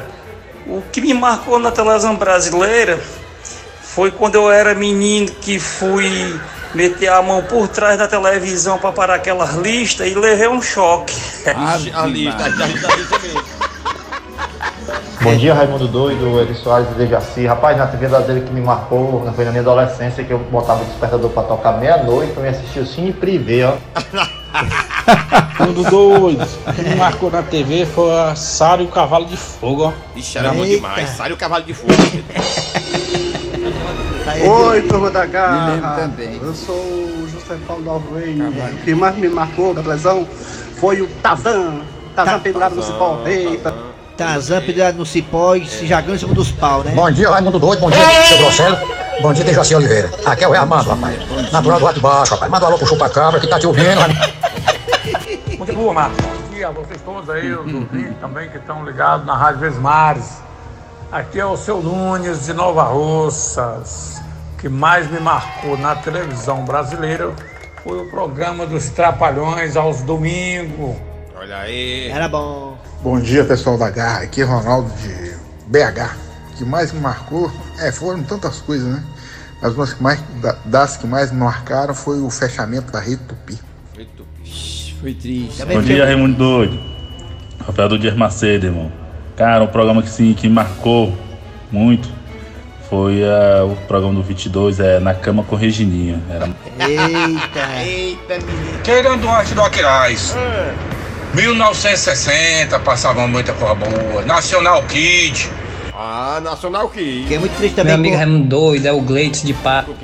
o 0.66 0.82
que 0.90 1.00
me 1.00 1.12
marcou 1.12 1.58
na 1.58 1.70
televisão 1.70 2.16
brasileira 2.16 2.98
foi 3.82 4.10
quando 4.10 4.36
eu 4.36 4.50
era 4.50 4.74
menino 4.74 5.30
que 5.30 5.58
fui 5.58 6.38
Meti 6.74 7.08
a 7.08 7.22
mão 7.22 7.42
por 7.42 7.66
trás 7.68 7.98
da 7.98 8.06
televisão 8.06 8.78
pra 8.78 8.92
parar 8.92 9.14
aquelas 9.14 9.54
listas 9.54 10.06
e 10.06 10.14
levei 10.14 10.48
um 10.48 10.60
choque. 10.60 11.14
A 11.48 11.76
lista, 11.76 11.98
a 11.98 12.06
lista, 12.06 12.44
a 12.44 12.96
lista 12.96 13.18
mesmo. 13.20 13.57
Bom 15.20 15.36
dia, 15.36 15.52
Raimundo 15.52 15.88
Doido, 15.88 16.40
Eri 16.40 16.54
Soares 16.54 16.88
e 16.90 16.94
Dejaci. 16.94 17.46
Rapaz, 17.46 17.76
na 17.76 17.86
TV 17.86 18.08
dele 18.22 18.40
que 18.42 18.52
me 18.52 18.60
marcou, 18.60 19.30
foi 19.34 19.44
na 19.44 19.50
minha 19.50 19.62
adolescência, 19.62 20.24
que 20.24 20.32
eu 20.32 20.38
botava 20.38 20.82
o 20.82 20.86
despertador 20.86 21.30
pra 21.30 21.42
tocar 21.42 21.78
meia-noite 21.78 22.32
pra 22.32 22.42
me 22.42 22.48
assistir 22.48 22.80
o 22.80 22.86
Cine 22.86 23.12
Privé, 23.12 23.66
ó. 23.66 23.76
Um 25.60 25.72
dos 25.72 25.86
dois 25.86 26.58
que 26.74 26.82
me 26.82 26.94
marcou 26.94 27.30
na 27.30 27.42
TV 27.42 27.84
foi 27.84 28.10
a 28.18 28.34
Sara 28.34 28.82
e 28.82 28.84
o 28.84 28.88
Cavalo 28.88 29.26
de 29.26 29.36
Fogo, 29.36 29.84
ó. 29.84 29.92
Ixi, 30.16 30.38
era 30.38 30.52
bom 30.52 30.64
demais. 30.64 31.10
Sai 31.10 31.32
o 31.32 31.36
cavalo 31.36 31.64
de 31.64 31.74
fogo. 31.74 31.92
Oi, 34.46 34.82
turma 34.82 35.10
da 35.10 35.26
Garra. 35.26 35.66
Me 35.66 35.72
lembro 35.72 35.94
também. 35.96 36.38
Eu 36.40 36.54
sou 36.54 36.76
o 36.76 37.28
José 37.28 37.56
Paulo 37.66 37.82
da. 37.82 37.92
O 37.92 38.84
que 38.84 38.94
mais 38.94 39.16
me 39.16 39.28
marcou 39.28 39.74
da 39.74 39.82
televisão 39.82 40.26
foi 40.78 41.00
o 41.00 41.08
Tazan. 41.22 41.80
Tazan 42.14 42.38
pendurado 42.40 42.76
no 42.76 42.82
cipó. 42.82 43.22
Eita. 43.26 43.87
Tazan 44.18 44.60
pendurado 44.60 44.96
no 44.96 45.06
cipó 45.06 45.54
e 45.54 45.64
se 45.64 45.86
jogando 45.86 46.16
em 46.16 46.18
cima 46.18 46.34
dos 46.34 46.50
pau, 46.50 46.82
né? 46.82 46.90
Bom 46.90 47.08
dia, 47.08 47.30
Raimundo 47.30 47.56
Doido. 47.56 47.78
Bom 47.78 47.88
dia, 47.88 48.00
seu 48.24 48.38
Grosselho. 48.38 48.76
Bom 49.22 49.32
dia, 49.32 49.44
Dejaci 49.44 49.76
Oliveira. 49.76 50.10
Aqui 50.26 50.42
é 50.42 50.48
o 50.48 50.54
Armando, 50.54 50.90
rapaz. 50.90 51.52
Natural 51.52 51.78
do 51.78 51.86
Alto 51.86 52.00
Baixo, 52.00 52.34
rapaz. 52.34 52.50
Manda 52.50 52.64
um 52.64 52.68
alô 52.68 52.78
pro 52.78 52.88
chupa-cabra 52.88 53.38
que 53.38 53.46
tá 53.46 53.60
te 53.60 53.68
ouvindo. 53.68 54.00
Muito 55.56 55.72
boa, 55.72 55.94
Marcos. 55.94 56.18
E 56.52 56.64
a 56.64 56.70
vocês 56.70 57.00
todos 57.02 57.30
aí, 57.30 57.52
os 57.52 57.72
ouvintes 57.72 58.18
também 58.20 58.50
que 58.50 58.58
estão 58.58 58.84
ligados 58.84 59.24
na 59.24 59.36
Rádio 59.36 59.60
Vesmares. 59.60 60.38
Aqui 61.12 61.38
é 61.38 61.46
o 61.46 61.56
seu 61.56 61.80
Nunes 61.80 62.44
de 62.44 62.52
Nova 62.52 62.82
Russas. 62.82 64.20
O 64.54 64.60
que 64.60 64.68
mais 64.68 65.08
me 65.08 65.20
marcou 65.20 65.78
na 65.78 65.94
televisão 65.94 66.64
brasileira 66.64 67.30
foi 67.84 68.00
o 68.00 68.10
programa 68.10 68.66
dos 68.66 68.90
Trapalhões 68.90 69.76
aos 69.76 70.02
domingos. 70.02 70.96
Olha 71.38 71.58
aí. 71.58 72.10
Era 72.10 72.28
bom. 72.28 72.77
Bom 73.02 73.20
dia, 73.20 73.44
pessoal 73.44 73.78
da 73.78 73.90
Garra. 73.90 74.22
Aqui 74.22 74.42
é 74.42 74.44
Ronaldo 74.44 74.90
de 75.00 75.32
BH. 75.66 76.16
O 76.52 76.56
que 76.58 76.64
mais 76.64 76.92
me 76.92 77.00
marcou, 77.00 77.50
é, 77.78 77.92
foram 77.92 78.22
tantas 78.22 78.60
coisas, 78.60 78.88
né? 78.88 79.02
Mas 79.62 79.74
uma 79.74 79.86
que 79.86 80.02
mais, 80.02 80.20
da- 80.42 80.56
das 80.64 80.96
que 80.96 81.06
mais 81.06 81.30
me 81.32 81.38
marcaram 81.38 81.94
foi 81.94 82.20
o 82.20 82.30
fechamento 82.30 82.90
da 82.92 83.00
Rede 83.00 83.22
Tupi. 83.28 83.58
Foi 85.00 85.14
triste. 85.14 85.64
Bom 85.64 85.80
dia, 85.82 86.04
Raimundo 86.04 86.36
Doido. 86.36 86.80
Rafael 87.64 87.88
do 87.88 87.98
Dias 87.98 88.16
Macedo, 88.16 88.66
irmão. 88.66 88.90
Cara, 89.36 89.62
um 89.62 89.68
programa 89.68 90.02
que 90.02 90.08
sim, 90.10 90.34
que 90.34 90.48
marcou 90.48 91.16
muito 91.70 92.08
foi 92.90 93.22
ah, 93.22 93.64
o 93.64 93.76
programa 93.86 94.14
do 94.14 94.22
22, 94.22 94.80
é 94.80 94.98
Na 94.98 95.14
Cama 95.14 95.44
com 95.44 95.54
Regininha. 95.54 96.20
Era... 96.28 96.46
Eita. 96.46 97.82
Eita, 97.84 98.44
menino. 98.44 98.78
Queirando 98.82 99.20
Duarte 99.22 99.54
do 99.54 99.60
Aquiraz. 99.62 100.34
1960 101.34 102.78
passava 102.80 103.26
muita 103.26 103.52
coisa 103.52 103.74
boa. 103.74 104.22
Nacional 104.24 104.82
Kid. 104.84 105.48
Ah, 105.94 106.40
Nacional 106.42 106.88
Kid. 106.88 107.22
Fiquei 107.22 107.38
muito 107.38 107.56
triste 107.56 107.74
também. 107.74 107.92
Meu 107.92 108.00
amigo 108.00 108.16
Raimundo 108.16 108.48
Doido 108.48 108.86
é 108.86 108.92
o 108.92 109.00
Gleitos 109.00 109.42
de 109.42 109.52
Pato. 109.54 109.94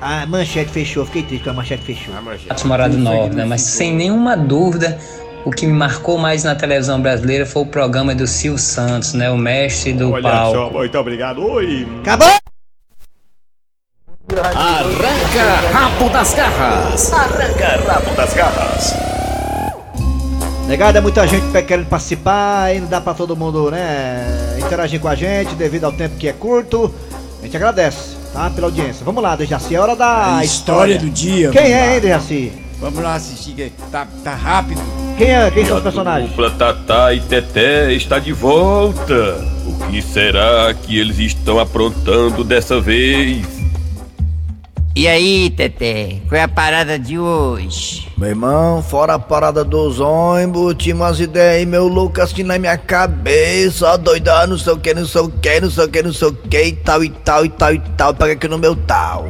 A 0.00 0.24
manchete 0.26 0.70
fechou, 0.70 1.04
fiquei 1.04 1.22
triste 1.22 1.44
com 1.44 1.50
a 1.50 1.52
manchete 1.52 1.84
fechou. 1.84 2.14
Patos 2.48 2.64
Morado 2.64 2.96
Nova, 2.96 3.34
né? 3.34 3.44
Mas 3.44 3.60
sem 3.60 3.94
nenhuma 3.94 4.36
dúvida, 4.36 4.98
o 5.44 5.50
que 5.50 5.66
me 5.66 5.72
marcou 5.74 6.16
mais 6.16 6.44
na 6.44 6.54
televisão 6.54 7.00
brasileira 7.00 7.44
foi 7.44 7.62
o 7.62 7.66
programa 7.66 8.14
do 8.14 8.26
Silvio 8.26 8.58
Santos, 8.58 9.12
né? 9.12 9.30
O 9.30 9.36
mestre 9.36 9.92
do 9.92 10.12
Olha 10.12 10.22
palco. 10.22 10.56
só, 10.56 10.70
muito 10.70 10.98
obrigado. 10.98 11.44
Oi. 11.44 11.86
Acabou! 12.00 12.28
Arranca 14.32 15.68
rabo 15.72 16.08
das 16.08 16.34
garras. 16.34 17.12
Arranca 17.12 17.82
rabo 17.86 18.14
das 18.14 18.34
garras. 18.34 19.19
Negado, 20.70 20.96
é 20.96 21.00
muita 21.00 21.26
gente 21.26 21.44
que 21.50 21.62
querendo 21.62 21.88
participar, 21.88 22.62
aí 22.66 22.80
não 22.80 22.86
dá 22.86 23.00
pra 23.00 23.12
todo 23.12 23.34
mundo, 23.36 23.72
né, 23.72 24.56
interagir 24.56 25.00
com 25.00 25.08
a 25.08 25.16
gente 25.16 25.56
devido 25.56 25.82
ao 25.82 25.90
tempo 25.90 26.14
que 26.16 26.28
é 26.28 26.32
curto. 26.32 26.94
A 27.40 27.44
gente 27.44 27.56
agradece, 27.56 28.14
tá, 28.32 28.48
pela 28.50 28.68
audiência. 28.68 29.04
Vamos 29.04 29.20
lá, 29.20 29.34
Dejaci, 29.34 29.74
é 29.74 29.80
hora 29.80 29.96
da 29.96 30.36
A 30.36 30.44
história 30.44 30.96
do 30.96 31.10
dia, 31.10 31.50
Quem 31.50 31.72
é, 31.72 31.86
lá. 31.86 31.94
hein, 31.94 32.00
Dejaci? 32.00 32.52
Vamos 32.78 33.02
lá 33.02 33.16
assistir, 33.16 33.52
que 33.54 33.72
tá, 33.90 34.06
tá 34.22 34.32
rápido. 34.36 34.80
Quem 35.18 35.30
é, 35.32 35.50
quem 35.50 35.66
são 35.66 35.78
os 35.78 35.82
personagens? 35.82 36.30
dupla 36.30 36.52
Tatá 36.52 37.12
e 37.14 37.20
Teté 37.20 37.92
está 37.92 38.20
de 38.20 38.32
volta. 38.32 39.44
O 39.66 39.90
que 39.90 40.00
será 40.00 40.72
que 40.72 40.96
eles 40.96 41.18
estão 41.18 41.58
aprontando 41.58 42.44
dessa 42.44 42.80
vez? 42.80 43.59
E 44.94 45.06
aí, 45.06 45.50
Teté, 45.50 46.16
qual 46.28 46.40
é 46.40 46.42
a 46.42 46.48
parada 46.48 46.98
de 46.98 47.16
hoje? 47.16 48.08
Meu 48.18 48.28
irmão, 48.28 48.82
fora 48.82 49.14
a 49.14 49.18
parada 49.20 49.64
dos 49.64 50.00
ônibus, 50.00 50.74
tinha 50.76 50.94
umas 50.94 51.20
ideias 51.20 51.58
aí, 51.60 51.66
meu 51.66 51.86
louco, 51.86 52.20
assim 52.20 52.42
na 52.42 52.58
minha 52.58 52.76
cabeça, 52.76 53.96
doidão, 53.96 54.48
não 54.48 54.58
sei 54.58 54.72
o 54.72 54.78
que, 54.78 54.92
não 54.92 55.06
sei 55.06 55.20
o 55.20 55.30
que, 55.30 55.60
não 55.60 55.70
sei 55.70 55.84
o 55.84 55.88
que, 55.88 56.02
não 56.02 56.12
sei 56.12 56.28
o 56.28 56.32
que, 56.32 56.62
e 56.64 56.72
tal, 56.72 57.04
e 57.04 57.08
tal, 57.08 57.44
e 57.44 57.48
tal, 57.48 57.72
e 57.72 57.78
tal, 57.96 58.14
pega 58.14 58.32
aqui 58.32 58.48
no 58.48 58.58
meu 58.58 58.74
tal. 58.74 59.28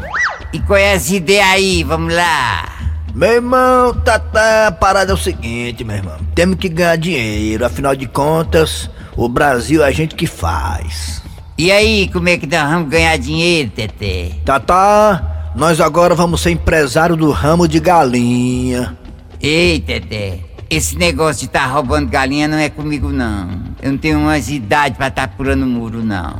E 0.51 0.59
qual 0.61 0.79
é 0.79 0.95
as 0.95 1.11
ideias 1.11 1.47
aí? 1.47 1.85
Vamos 1.85 2.15
lá. 2.15 2.67
Meu 3.15 3.33
irmão, 3.33 3.93
tá, 3.93 4.19
tá, 4.19 4.69
a 4.69 4.73
parada 4.73 5.13
é 5.13 5.15
o 5.15 5.19
seguinte, 5.19 5.85
meu 5.85 5.97
irmão, 5.97 6.17
temos 6.35 6.57
que 6.57 6.71
ganhar 6.71 6.97
dinheiro, 6.97 7.67
afinal 7.67 7.95
de 7.95 8.07
contas, 8.07 8.89
o 9.15 9.29
Brasil 9.29 9.85
é 9.85 9.89
a 9.89 9.91
gente 9.91 10.15
que 10.15 10.27
faz. 10.27 11.23
E 11.59 11.71
aí, 11.71 12.09
como 12.11 12.31
é 12.31 12.39
que 12.39 12.47
nós 12.47 12.71
vamos 12.71 12.89
ganhar 12.89 13.19
dinheiro, 13.19 13.71
Teté? 13.71 14.31
Tá, 14.47 14.59
tá, 14.59 15.40
nós 15.55 15.81
agora 15.81 16.15
vamos 16.15 16.41
ser 16.41 16.51
empresário 16.51 17.17
do 17.17 17.31
ramo 17.31 17.67
de 17.67 17.81
galinha. 17.81 18.97
Ei, 19.41 19.81
Teté, 19.81 20.41
esse 20.69 20.97
negócio 20.97 21.43
de 21.43 21.49
tá 21.49 21.67
roubando 21.67 22.09
galinha 22.09 22.47
não 22.47 22.59
é 22.59 22.69
comigo, 22.69 23.09
não. 23.09 23.49
Eu 23.83 23.93
não 23.93 23.99
tenho 23.99 24.19
umas 24.19 24.49
idade 24.49 24.97
pra 24.97 25.11
tá 25.11 25.27
pulando 25.27 25.67
muro, 25.67 26.03
não. 26.05 26.39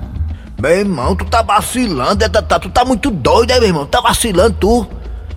Meu 0.61 0.71
irmão, 0.71 1.17
tu 1.17 1.25
tá 1.25 1.43
vacilando, 1.43 2.23
é, 2.23 2.29
tá, 2.29 2.59
tu 2.59 2.69
tá 2.69 2.85
muito 2.85 3.11
doido, 3.11 3.51
é, 3.51 3.59
meu 3.59 3.69
irmão? 3.69 3.87
Tá 3.87 4.01
vacilando, 4.01 4.57
tu? 4.61 4.87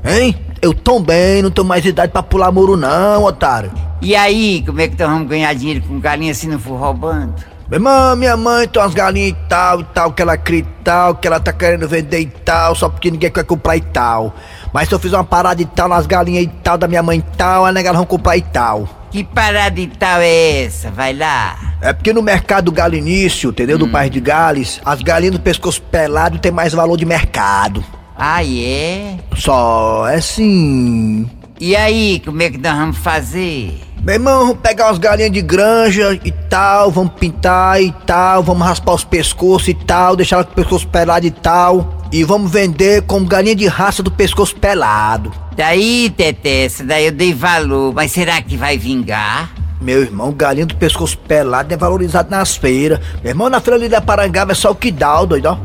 Hein? 0.04 0.36
Eu 0.62 0.74
também 0.74 1.42
não 1.42 1.50
tenho 1.50 1.66
mais 1.66 1.86
idade 1.86 2.12
pra 2.12 2.22
pular 2.22 2.52
muro, 2.52 2.76
não, 2.78 3.24
otário. 3.24 3.72
E 4.02 4.16
aí, 4.16 4.62
como 4.66 4.82
é 4.82 4.88
que 4.88 5.00
nós 5.00 5.10
vamos 5.10 5.28
ganhar 5.28 5.54
dinheiro 5.54 5.82
com 5.88 6.00
galinha 6.00 6.34
se 6.34 6.46
não 6.48 6.60
for 6.60 6.78
roubando? 6.78 7.34
Meu 7.70 7.78
irmão, 7.78 8.16
minha 8.16 8.36
mãe 8.36 8.68
tem 8.68 8.82
umas 8.82 8.94
galinhas 8.94 9.32
e 9.32 9.48
tal, 9.48 9.82
e 9.82 9.84
tal, 9.86 10.12
que 10.12 10.22
ela 10.22 10.38
cria 10.38 10.60
e 10.60 10.84
tal, 10.84 11.16
que 11.16 11.28
ela 11.28 11.40
tá 11.40 11.54
querendo 11.54 11.88
vender 11.88 12.20
e 12.20 12.26
tal, 12.26 12.76
só 12.76 12.90
porque 12.90 13.10
ninguém 13.10 13.32
quer 13.32 13.46
comprar 13.46 13.78
e 13.78 13.82
tal. 13.82 14.36
Mas 14.74 14.90
se 14.90 14.96
eu 14.96 15.00
fizer 15.00 15.16
uma 15.16 15.24
parada 15.24 15.62
e 15.62 15.66
tal 15.66 15.88
nas 15.88 16.06
galinhas 16.06 16.44
e 16.44 16.48
tal 16.48 16.78
da 16.78 16.88
minha 16.88 17.02
mãe 17.02 17.20
e 17.20 17.38
tal, 17.38 17.66
a 17.66 17.72
nega 17.72 17.90
elas 17.90 17.98
vão 17.98 18.06
comprar 18.06 18.36
e 18.36 18.42
tal. 18.42 18.88
Que 19.12 19.24
parada 19.24 19.80
e 19.80 19.88
tal 19.88 20.20
é 20.22 20.64
essa? 20.64 20.92
Vai 20.92 21.14
lá. 21.14 21.56
É 21.82 21.94
porque 21.94 22.12
no 22.12 22.22
mercado 22.22 22.72
galinício, 22.72 23.52
entendeu? 23.52 23.78
Do 23.78 23.88
País 23.88 24.12
de 24.12 24.20
Gales, 24.20 24.82
as 24.84 25.02
galinhas 25.02 25.36
do 25.36 25.40
pescoço 25.42 25.82
pelado 25.84 26.40
tem 26.40 26.52
mais 26.52 26.74
valor 26.74 26.98
de 26.98 27.06
mercado. 27.06 27.84
Ah, 28.18 28.44
é? 28.44 29.18
Só, 29.36 30.08
é 30.08 30.20
sim. 30.20 31.30
E 31.60 31.76
aí, 31.76 32.22
como 32.26 32.42
é 32.42 32.50
que 32.50 32.58
nós 32.58 32.76
vamos 32.76 32.98
fazer? 32.98 33.80
Meu 34.04 34.16
irmão, 34.16 34.48
vamos 34.48 34.62
pegar 34.62 34.88
umas 34.88 34.98
galinhas 34.98 35.32
de 35.32 35.42
granja 35.42 36.20
e 36.26 36.32
tal, 36.50 36.92
vamos 36.92 37.14
pintar 37.14 37.82
e 37.82 37.90
tal, 38.06 38.44
vamos 38.44 38.68
raspar 38.68 38.96
os 38.96 39.06
pescoços 39.06 39.70
e 39.70 39.74
tal, 39.74 40.18
deixar 40.18 40.36
elas 40.36 40.48
com 40.48 40.52
o 40.52 40.56
pescoço 40.56 40.86
pelado 40.90 41.26
e 41.26 41.32
tal. 41.32 42.02
E 42.12 42.22
vamos 42.26 42.52
vender 42.52 43.04
como 43.04 43.26
galinha 43.26 43.56
de 43.56 43.66
raça 43.66 44.04
do 44.04 44.12
pescoço 44.12 44.58
pelado. 44.58 45.32
Daí, 45.56 46.10
Teté, 46.10 46.66
essa 46.66 46.84
daí 46.84 47.06
eu 47.06 47.12
dei 47.14 47.34
valor, 47.34 47.94
mas 47.94 48.12
será 48.12 48.42
que 48.42 48.58
vai 48.58 48.78
vingar? 48.78 49.52
Meu 49.80 50.02
irmão, 50.02 50.34
galinha 50.34 50.66
do 50.66 50.76
pescoço 50.76 51.18
pelado 51.18 51.74
é 51.74 51.78
valorizado 51.78 52.30
nas 52.30 52.58
feiras. 52.58 53.00
Meu 53.24 53.32
irmão, 53.32 53.50
na 53.50 53.62
feira 53.62 53.80
ali 53.80 53.88
da 53.88 54.02
Parangaba 54.02 54.52
é 54.52 54.56
só 54.56 54.72
o 54.72 54.76
que 54.76 54.92
dá, 54.92 55.22
ó, 55.22 55.26
doido, 55.26 55.46
ó. 55.46 55.58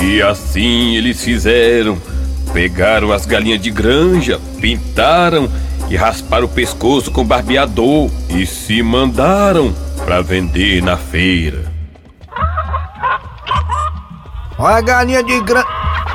E 0.00 0.22
assim 0.22 0.94
eles 0.94 1.20
fizeram. 1.20 1.98
Pegaram 2.52 3.10
as 3.10 3.26
galinhas 3.26 3.60
de 3.60 3.72
granja, 3.72 4.40
pintaram 4.60 5.50
e 5.88 5.96
rasparam 5.96 6.46
o 6.46 6.48
pescoço 6.48 7.10
com 7.10 7.24
barbeador 7.24 8.10
e 8.28 8.46
se 8.46 8.82
mandaram 8.82 9.74
pra 10.04 10.20
vender 10.22 10.82
na 10.82 10.96
feira. 10.96 11.72
Olha 14.58 14.76
a 14.76 14.80
galinha 14.80 15.22
de 15.22 15.40
granja. 15.40 15.66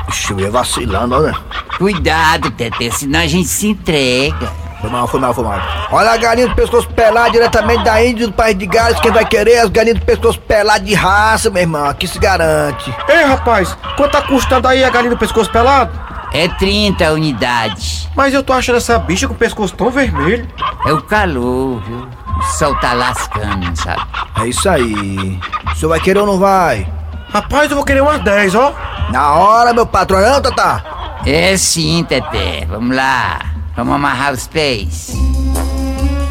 Ixi, 0.08 0.32
eu 0.32 0.40
ia 0.40 0.50
vacilando, 0.50 1.14
olha. 1.14 1.34
Cuidado, 1.78 2.50
Teté, 2.50 2.90
senão 2.90 3.20
a 3.20 3.26
gente 3.26 3.48
se 3.48 3.68
entrega. 3.68 4.50
Foi 4.80 4.88
mal, 4.88 5.06
foi 5.06 5.20
mal, 5.20 5.34
foi 5.34 5.44
mal. 5.44 5.60
Olha 5.92 6.12
a 6.12 6.16
galinha 6.16 6.48
do 6.48 6.54
pescoço 6.54 6.88
pelado 6.88 7.32
diretamente 7.32 7.84
da 7.84 8.02
Índia 8.02 8.26
do 8.26 8.32
País 8.32 8.56
de 8.56 8.66
Gales. 8.66 8.98
Quem 9.00 9.12
vai 9.12 9.26
querer 9.26 9.58
as 9.58 9.68
galinhas 9.68 9.98
do 9.98 10.06
pescoço 10.06 10.40
pelado 10.40 10.84
de 10.84 10.94
raça, 10.94 11.50
meu 11.50 11.60
irmão. 11.60 11.84
Aqui 11.84 12.08
se 12.08 12.18
garante. 12.18 12.94
Ei, 13.06 13.24
rapaz, 13.24 13.76
quanto 13.96 14.12
tá 14.12 14.22
custando 14.22 14.66
aí 14.66 14.82
a 14.82 14.88
galinha 14.88 15.10
do 15.10 15.18
pescoço 15.18 15.50
pelado? 15.50 15.92
É 16.32 16.48
30 16.48 17.12
unidades. 17.12 18.08
Mas 18.14 18.32
eu 18.34 18.42
tô 18.42 18.52
achando 18.52 18.76
essa 18.76 18.98
bicha 18.98 19.26
com 19.26 19.34
o 19.34 19.36
pescoço 19.36 19.74
tão 19.74 19.90
vermelho. 19.90 20.46
É 20.86 20.92
o 20.92 21.02
calor, 21.02 21.82
viu? 21.82 22.08
O 22.38 22.42
sol 22.58 22.74
tá 22.76 22.92
lascando, 22.92 23.76
sabe? 23.76 24.02
É 24.40 24.46
isso 24.46 24.68
aí. 24.68 25.38
O 25.72 25.76
senhor 25.76 25.90
vai 25.90 26.00
querer 26.00 26.20
ou 26.20 26.26
não 26.26 26.38
vai? 26.38 26.86
Rapaz, 27.32 27.70
eu 27.70 27.76
vou 27.76 27.84
querer 27.84 28.00
umas 28.00 28.22
10, 28.22 28.54
ó. 28.54 28.74
Na 29.10 29.34
hora, 29.34 29.72
meu 29.72 29.86
patrão, 29.86 30.20
não, 30.20 30.40
Tata? 30.40 30.84
É 31.26 31.56
sim, 31.56 32.04
Teté. 32.08 32.64
Vamos 32.66 32.96
lá. 32.96 33.40
Vamos 33.76 33.94
amarrar 33.94 34.32
os 34.32 34.46
pés. 34.46 35.12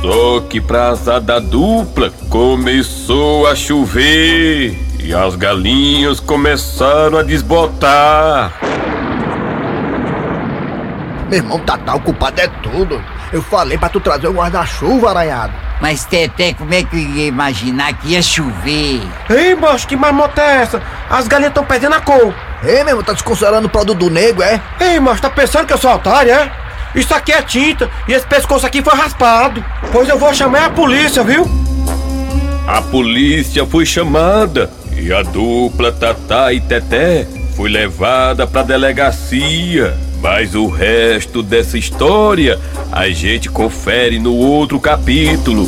Só 0.02 0.40
que 0.50 0.62
pra 0.62 0.90
azada 0.90 1.40
dupla 1.42 2.12
começou 2.30 3.48
a 3.48 3.56
chover 3.56 4.78
e 5.04 5.14
as 5.14 5.36
galinhas 5.36 6.20
começaram 6.20 7.18
a 7.18 7.24
desbotar. 7.24 8.54
Meu 11.30 11.38
irmão, 11.38 11.60
Tatá, 11.60 11.94
o 11.94 12.00
culpado 12.00 12.42
é 12.42 12.48
tudo. 12.48 13.00
Eu 13.32 13.44
falei 13.44 13.78
pra 13.78 13.88
tu 13.88 14.00
trazer 14.00 14.28
o 14.28 14.34
guarda-chuva, 14.34 15.12
aranhado. 15.12 15.54
Mas, 15.80 16.04
Teté, 16.04 16.54
como 16.54 16.74
é 16.74 16.82
que 16.82 16.96
eu 16.96 17.00
ia 17.00 17.28
imaginar 17.28 17.94
que 17.94 18.10
ia 18.10 18.22
chover? 18.22 19.02
Ei, 19.30 19.54
moço, 19.54 19.88
que 19.88 19.96
marmota 19.96 20.42
é 20.42 20.62
essa? 20.64 20.82
As 21.08 21.28
galinhas 21.28 21.52
estão 21.52 21.64
perdendo 21.64 21.94
a 21.94 22.02
cor. 22.02 22.34
Ei, 22.64 22.78
meu 22.78 22.90
irmão, 22.90 23.04
tá 23.04 23.14
desconsiderando 23.14 23.68
o 23.68 23.70
produto 23.70 24.00
do 24.00 24.10
nego, 24.10 24.42
é? 24.42 24.60
Ei, 24.80 25.00
moço, 25.00 25.22
tá 25.22 25.30
pensando 25.30 25.68
que 25.68 25.74
eu 25.74 25.78
sou 25.78 25.94
otário, 25.94 26.32
é? 26.32 26.52
Isso 26.96 27.14
aqui 27.14 27.32
é 27.32 27.42
tinta 27.44 27.88
e 28.08 28.14
esse 28.14 28.26
pescoço 28.26 28.66
aqui 28.66 28.82
foi 28.82 28.96
raspado. 28.96 29.64
Pois 29.92 30.10
eu 30.10 30.18
vou 30.18 30.34
chamar 30.34 30.66
a 30.66 30.70
polícia, 30.72 31.24
viu? 31.24 31.46
A 32.68 32.82
polícia 32.82 33.64
foi 33.68 33.86
chamada 33.86 34.72
e 34.98 35.14
a 35.14 35.22
dupla 35.22 35.92
Tatá 35.92 36.52
e 36.52 36.60
Teté 36.60 37.28
foi 37.56 37.70
levada 37.70 38.48
pra 38.48 38.64
delegacia. 38.64 40.09
Mas 40.22 40.54
o 40.54 40.68
resto 40.68 41.42
dessa 41.42 41.78
história 41.78 42.60
a 42.92 43.10
gente 43.10 43.50
confere 43.50 44.20
no 44.20 44.36
outro 44.36 44.80
capítulo. 44.80 45.68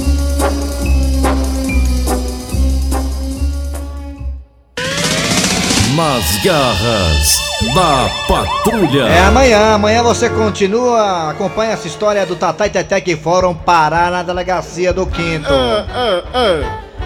Nas 5.96 6.44
garras 6.44 7.42
da 7.74 8.10
patrulha. 8.28 9.04
É 9.04 9.20
amanhã, 9.20 9.74
amanhã 9.76 10.04
você 10.04 10.30
continua, 10.30 11.30
acompanha 11.30 11.74
essa 11.74 11.88
história 11.88 12.26
do 12.26 12.36
Tatá 12.36 12.68
e 12.68 12.70
Teté 12.70 13.00
que 13.00 13.16
foram 13.16 13.54
parar 13.54 14.12
na 14.12 14.24
delegacia 14.24 14.92
do 14.92 15.06
Quinto. 15.06 15.50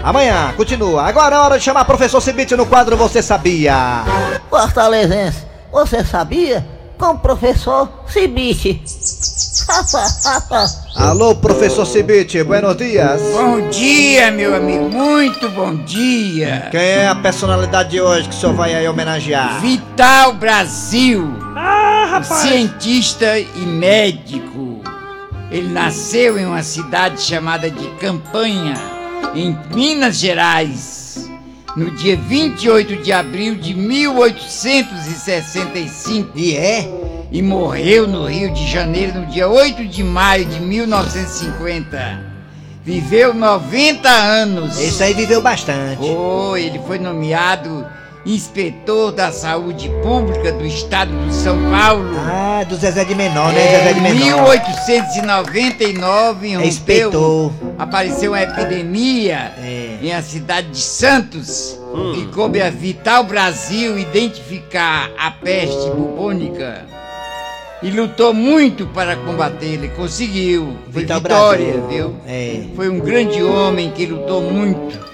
Amanhã, 0.03 0.53
continua. 0.55 1.03
Agora 1.03 1.35
é 1.35 1.39
hora 1.39 1.57
de 1.57 1.63
chamar 1.63 1.81
o 1.81 1.85
professor 1.85 2.21
Cibite 2.21 2.55
no 2.55 2.65
quadro 2.65 2.95
Você 2.95 3.21
Sabia. 3.21 4.03
Fortalezense, 4.49 5.45
você 5.71 6.03
sabia? 6.03 6.74
Com 6.97 7.11
o 7.11 7.19
professor 7.19 7.89
Cibite. 8.07 8.81
Alô, 10.95 11.35
professor 11.35 11.85
Cibite, 11.85 12.41
buenos 12.43 12.77
dias. 12.77 13.21
Bom 13.33 13.69
dia, 13.69 14.31
meu 14.31 14.55
amigo. 14.55 14.89
Muito 14.89 15.49
bom 15.49 15.75
dia. 15.75 16.69
Quem 16.71 16.79
é 16.79 17.07
a 17.07 17.15
personalidade 17.15 17.89
de 17.89 18.01
hoje 18.01 18.29
que 18.29 18.35
o 18.35 18.37
senhor 18.37 18.55
vai 18.55 18.73
aí 18.73 18.87
homenagear? 18.87 19.59
Vital 19.59 20.33
Brasil. 20.33 21.27
Ah, 21.55 22.07
rapaz. 22.11 22.41
Cientista 22.41 23.37
e 23.39 23.65
médico. 23.65 24.81
Ele 25.51 25.67
nasceu 25.67 26.39
em 26.39 26.45
uma 26.45 26.63
cidade 26.63 27.21
chamada 27.21 27.69
de 27.69 27.87
Campanha, 27.99 28.75
em 29.35 29.57
Minas 29.73 30.17
Gerais, 30.17 31.04
no 31.75 31.91
dia 31.91 32.15
28 32.15 33.03
de 33.03 33.11
abril 33.11 33.55
de 33.55 33.73
1865. 33.73 36.31
E 36.35 36.55
é? 36.55 36.89
E 37.31 37.41
morreu 37.41 38.07
no 38.07 38.25
Rio 38.25 38.53
de 38.53 38.69
Janeiro 38.69 39.19
no 39.19 39.25
dia 39.25 39.49
8 39.49 39.85
de 39.85 40.03
maio 40.03 40.45
de 40.45 40.59
1950. 40.59 42.35
Viveu 42.83 43.33
90 43.33 44.07
anos. 44.09 44.79
Esse 44.79 45.01
aí 45.03 45.13
viveu 45.13 45.41
bastante. 45.41 46.03
Oh, 46.03 46.55
ele 46.55 46.79
foi 46.85 46.99
nomeado 46.99 47.85
inspetor 48.25 49.11
da 49.11 49.31
saúde 49.31 49.89
pública 50.01 50.51
do 50.51 50.65
estado 50.65 51.11
de 51.27 51.33
São 51.35 51.57
Paulo. 51.69 52.09
Ah, 52.27 52.63
do 52.67 52.75
Zezé 52.75 53.03
de 53.05 53.13
Menor, 53.13 53.53
né? 53.53 53.61
É, 53.61 53.77
Zezé 53.79 53.93
de 53.93 53.99
em 53.99 54.01
Menor. 54.01 54.49
1899 54.49 56.47
É 56.51 56.55
rompeu, 56.55 56.67
inspetor. 56.67 57.51
apareceu 57.77 58.31
uma 58.31 58.41
epidemia 58.41 59.51
É. 59.61 59.97
em 60.01 60.11
a 60.13 60.21
cidade 60.23 60.69
de 60.69 60.81
Santos 60.81 61.79
e 62.17 62.25
coube 62.33 62.61
a 62.61 62.69
Vital 62.69 63.23
Brasil 63.23 63.97
identificar 63.99 65.09
a 65.17 65.29
peste 65.31 65.89
bubônica 65.91 66.83
e 67.83 67.91
lutou 67.91 68.33
muito 68.33 68.87
para 68.87 69.15
combatê-la 69.17 69.87
conseguiu. 69.89 70.75
Foi 70.91 71.01
Vital 71.03 71.19
vitória, 71.21 71.73
Brasil. 71.73 71.87
viu? 71.89 72.15
É. 72.27 72.63
Foi 72.75 72.89
um 72.89 72.99
grande 72.99 73.43
homem 73.43 73.91
que 73.91 74.05
lutou 74.07 74.41
muito. 74.41 75.04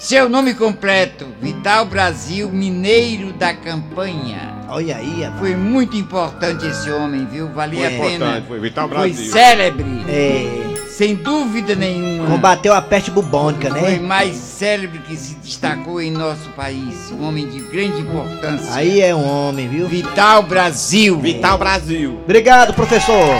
Seu 0.00 0.30
nome 0.30 0.54
completo, 0.54 1.26
Vital 1.42 1.84
Brasil 1.84 2.48
Mineiro 2.48 3.34
da 3.34 3.52
Campanha. 3.52 4.54
Olha 4.70 4.96
aí, 4.96 5.22
rapaz. 5.22 5.40
Foi 5.40 5.54
muito 5.54 5.94
importante 5.94 6.66
esse 6.66 6.90
homem, 6.90 7.26
viu? 7.26 7.48
Valia 7.52 7.90
Foi 7.90 7.96
a 7.98 8.00
pena. 8.00 8.14
importante, 8.14 8.46
foi 8.48 8.60
Vital 8.60 8.88
Foi 8.88 8.96
Brasil. 8.96 9.30
célebre. 9.30 10.04
É. 10.08 10.70
Sem 10.88 11.14
dúvida 11.16 11.74
nenhuma. 11.74 12.28
Combateu 12.30 12.72
a 12.72 12.80
peste 12.80 13.10
bubônica, 13.10 13.68
Foi 13.68 13.80
né? 13.92 13.98
mais 13.98 14.36
célebre 14.36 15.00
que 15.00 15.14
se 15.16 15.34
destacou 15.34 16.00
em 16.00 16.10
nosso 16.10 16.48
país. 16.56 17.10
Um 17.12 17.28
homem 17.28 17.46
de 17.46 17.60
grande 17.60 18.00
importância. 18.00 18.74
Aí 18.74 19.02
é 19.02 19.14
um 19.14 19.28
homem, 19.28 19.68
viu? 19.68 19.86
Vital 19.86 20.42
Brasil. 20.44 21.18
Vital 21.20 21.58
Brasil. 21.58 22.20
Obrigado, 22.24 22.72
professor. 22.72 23.34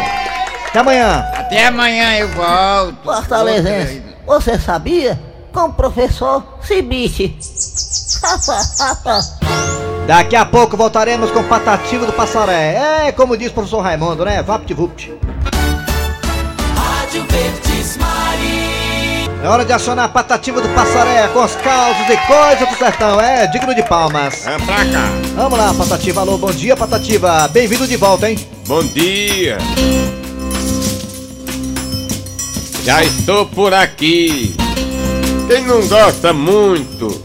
Até 0.69 0.79
amanhã. 0.79 1.25
Até 1.35 1.67
amanhã 1.69 2.19
eu 2.19 2.29
volto. 2.29 2.97
Fortalezense, 3.03 4.03
você 4.27 4.59
sabia? 4.59 5.19
Com 5.53 5.65
o 5.65 5.73
professor 5.73 6.45
Cibite. 6.63 7.37
Daqui 10.07 10.37
a 10.37 10.45
pouco 10.45 10.77
voltaremos 10.77 11.31
com 11.31 11.43
Patativo 11.45 12.07
do 12.07 12.13
Passaré. 12.13 13.07
É, 13.07 13.13
como 13.13 13.37
diz 13.37 13.51
o 13.51 13.55
professor 13.55 13.81
Raimundo, 13.81 14.25
né? 14.25 14.43
Vapt-vupt. 14.43 15.13
Rádio 16.77 17.25
Verdes 17.29 17.97
Mari. 17.97 19.31
É 19.43 19.49
hora 19.49 19.65
de 19.65 19.73
acionar 19.73 20.05
a 20.05 20.09
Patativa 20.09 20.61
do 20.61 20.69
Passaré 20.71 21.27
com 21.29 21.43
os 21.43 21.55
causos 21.57 22.09
e 22.09 22.17
coisas 22.27 22.69
do 22.69 22.77
sertão. 22.77 23.21
É, 23.21 23.47
digno 23.47 23.75
de 23.75 23.83
palmas. 23.83 24.47
É 24.47 24.59
pra 24.59 24.85
cá. 24.85 25.09
Vamos 25.35 25.59
lá, 25.59 25.75
Patativa. 25.75 26.21
Alô, 26.21 26.39
bom 26.39 26.51
dia, 26.51 26.77
Patativa. 26.77 27.49
Bem-vindo 27.49 27.87
de 27.87 27.97
volta, 27.97 28.31
hein? 28.31 28.39
Bom 28.67 28.85
dia. 28.85 29.59
Já 32.85 33.03
estou 33.03 33.47
por 33.47 33.73
aqui. 33.73 34.55
Quem 35.51 35.67
não 35.67 35.85
gosta 35.89 36.33
muito 36.33 37.21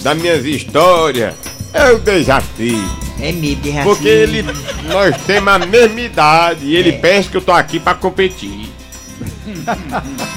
das 0.00 0.16
minhas 0.16 0.44
histórias 0.44 1.34
é 1.72 1.90
o 1.90 1.98
Dejaci. 1.98 2.76
É 3.20 3.32
mesmo, 3.32 3.60
Dejaci. 3.60 3.82
Porque 3.82 4.06
ele, 4.06 4.44
nós 4.84 5.16
temos 5.26 5.52
a 5.52 5.58
mesma 5.58 6.00
idade 6.00 6.64
e 6.64 6.76
ele 6.76 6.92
pensa 6.92 7.28
que 7.28 7.36
eu 7.36 7.40
tô 7.40 7.50
aqui 7.50 7.80
pra 7.80 7.92
competir. 7.92 8.70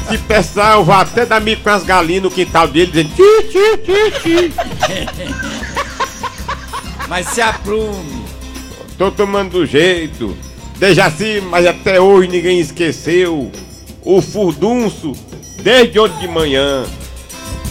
Se 0.09 0.17
pensar, 0.17 0.77
eu 0.77 0.83
vou 0.83 0.95
até 0.95 1.23
dar 1.23 1.39
mico 1.39 1.61
com 1.61 1.69
as 1.69 1.83
galinhas 1.83 2.23
no 2.23 2.31
quintal 2.31 2.67
dele 2.67 2.91
dizendo 2.91 3.09
ti, 3.15 3.47
ti, 3.51 3.77
ti, 3.77 4.49
ti. 4.49 4.53
Mas 7.07 7.27
se 7.27 7.41
aprume. 7.41 8.25
Tô 8.97 9.11
tomando 9.11 9.51
do 9.51 9.67
jeito. 9.67 10.35
Dejaci, 10.79 11.43
mas 11.47 11.67
até 11.67 12.01
hoje 12.01 12.27
ninguém 12.27 12.59
esqueceu 12.59 13.51
o 14.03 14.19
furdunço 14.19 15.13
desde 15.61 15.99
ontem 15.99 16.21
de 16.21 16.27
manhã, 16.27 16.85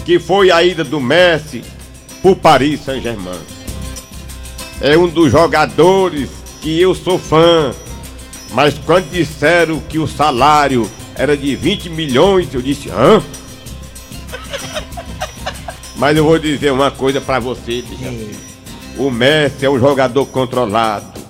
que 0.08 0.18
foi 0.18 0.50
a 0.50 0.64
ida 0.64 0.82
do 0.82 0.98
Messi 0.98 1.62
pro 2.22 2.34
Paris 2.34 2.82
Saint-Germain. 2.82 3.42
É 4.80 4.96
um 4.96 5.06
dos 5.06 5.30
jogadores 5.30 6.30
que 6.62 6.80
eu 6.80 6.94
sou 6.94 7.18
fã, 7.18 7.74
mas 8.52 8.72
quando 8.86 9.10
disseram 9.10 9.80
que 9.80 9.98
o 9.98 10.06
salário 10.06 10.90
era 11.14 11.36
de 11.36 11.54
20 11.54 11.90
milhões, 11.90 12.48
eu 12.54 12.62
disse, 12.62 12.88
hã? 12.88 13.22
Mas 15.94 16.16
eu 16.16 16.24
vou 16.24 16.38
dizer 16.38 16.72
uma 16.72 16.90
coisa 16.90 17.20
pra 17.20 17.38
você, 17.38 17.82
Dejaci. 17.82 18.34
O 18.96 19.10
Messi 19.10 19.66
é 19.66 19.70
um 19.70 19.78
jogador 19.78 20.24
controlado. 20.24 21.20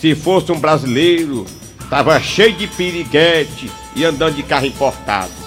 Se 0.00 0.14
fosse 0.14 0.52
um 0.52 0.60
brasileiro, 0.60 1.44
tava 1.90 2.20
cheio 2.20 2.52
de 2.52 2.68
piriguete 2.68 3.68
e 3.96 4.04
andando 4.04 4.36
de 4.36 4.44
carro 4.44 4.66
importado. 4.66 5.41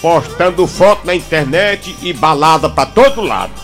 Postando 0.00 0.66
foto 0.66 1.06
na 1.06 1.14
internet 1.14 1.94
e 2.02 2.12
balada 2.12 2.68
pra 2.68 2.86
todo 2.86 3.20
lado. 3.20 3.52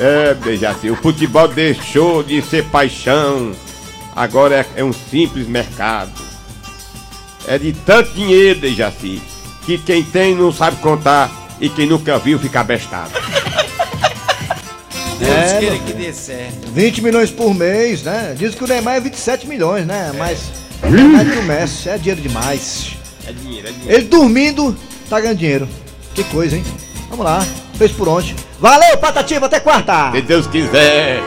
É, 0.00 0.32
Dejaci, 0.32 0.88
o 0.90 0.94
futebol 0.94 1.48
deixou 1.48 2.22
de 2.22 2.40
ser 2.40 2.64
paixão. 2.66 3.50
Agora 4.14 4.54
é, 4.54 4.80
é 4.80 4.84
um 4.84 4.92
simples 4.92 5.48
mercado. 5.48 6.12
É 7.48 7.58
de 7.58 7.72
tanto 7.72 8.12
dinheiro, 8.12 8.60
Dejaci, 8.60 9.20
que 9.66 9.76
quem 9.76 10.04
tem 10.04 10.36
não 10.36 10.52
sabe 10.52 10.76
contar 10.76 11.28
e 11.60 11.68
quem 11.68 11.86
nunca 11.88 12.16
viu 12.16 12.38
fica 12.38 12.60
abestado. 12.60 13.10
Deus 15.18 15.30
É, 15.32 15.58
queira 15.58 15.78
que 15.78 15.92
dê 15.92 16.12
certo. 16.12 16.70
20 16.72 17.02
milhões 17.02 17.30
por 17.32 17.52
mês, 17.52 18.04
né? 18.04 18.36
Diz 18.38 18.54
que 18.54 18.62
o 18.62 18.68
Neymar 18.68 18.96
é 18.96 19.00
27 19.00 19.48
milhões, 19.48 19.84
né? 19.84 20.12
Mas 20.16 20.52
é 20.80 20.88
mais 20.88 21.28
que 21.28 21.38
o 21.38 21.42
Messi, 21.42 21.88
é 21.88 21.98
dinheiro 21.98 22.20
demais. 22.20 22.92
É 23.26 23.32
dinheiro, 23.32 23.66
é 23.68 23.72
dinheiro. 23.72 23.92
Ele 23.94 24.04
dormindo, 24.06 24.76
tá 25.08 25.20
ganhando 25.20 25.38
dinheiro. 25.38 25.68
Que 26.14 26.24
coisa, 26.24 26.56
hein? 26.56 26.64
Vamos 27.08 27.24
lá, 27.24 27.40
fez 27.74 27.92
por 27.92 28.08
onde. 28.08 28.34
Valeu, 28.60 28.98
Patativa, 28.98 29.46
até 29.46 29.60
quarta! 29.60 30.10
Se 30.12 30.22
Deus 30.22 30.46
quiser. 30.46 31.20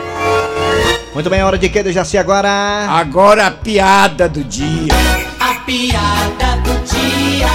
Muito 1.14 1.28
bem, 1.28 1.42
hora 1.42 1.58
de 1.58 1.68
que, 1.68 1.82
Dejaci, 1.82 2.16
agora? 2.16 2.48
Agora 2.88 3.46
a 3.46 3.50
piada 3.50 4.28
do 4.28 4.42
dia. 4.44 4.92
A 5.38 5.54
piada 5.56 6.56
do 6.62 6.72
dia. 6.84 7.48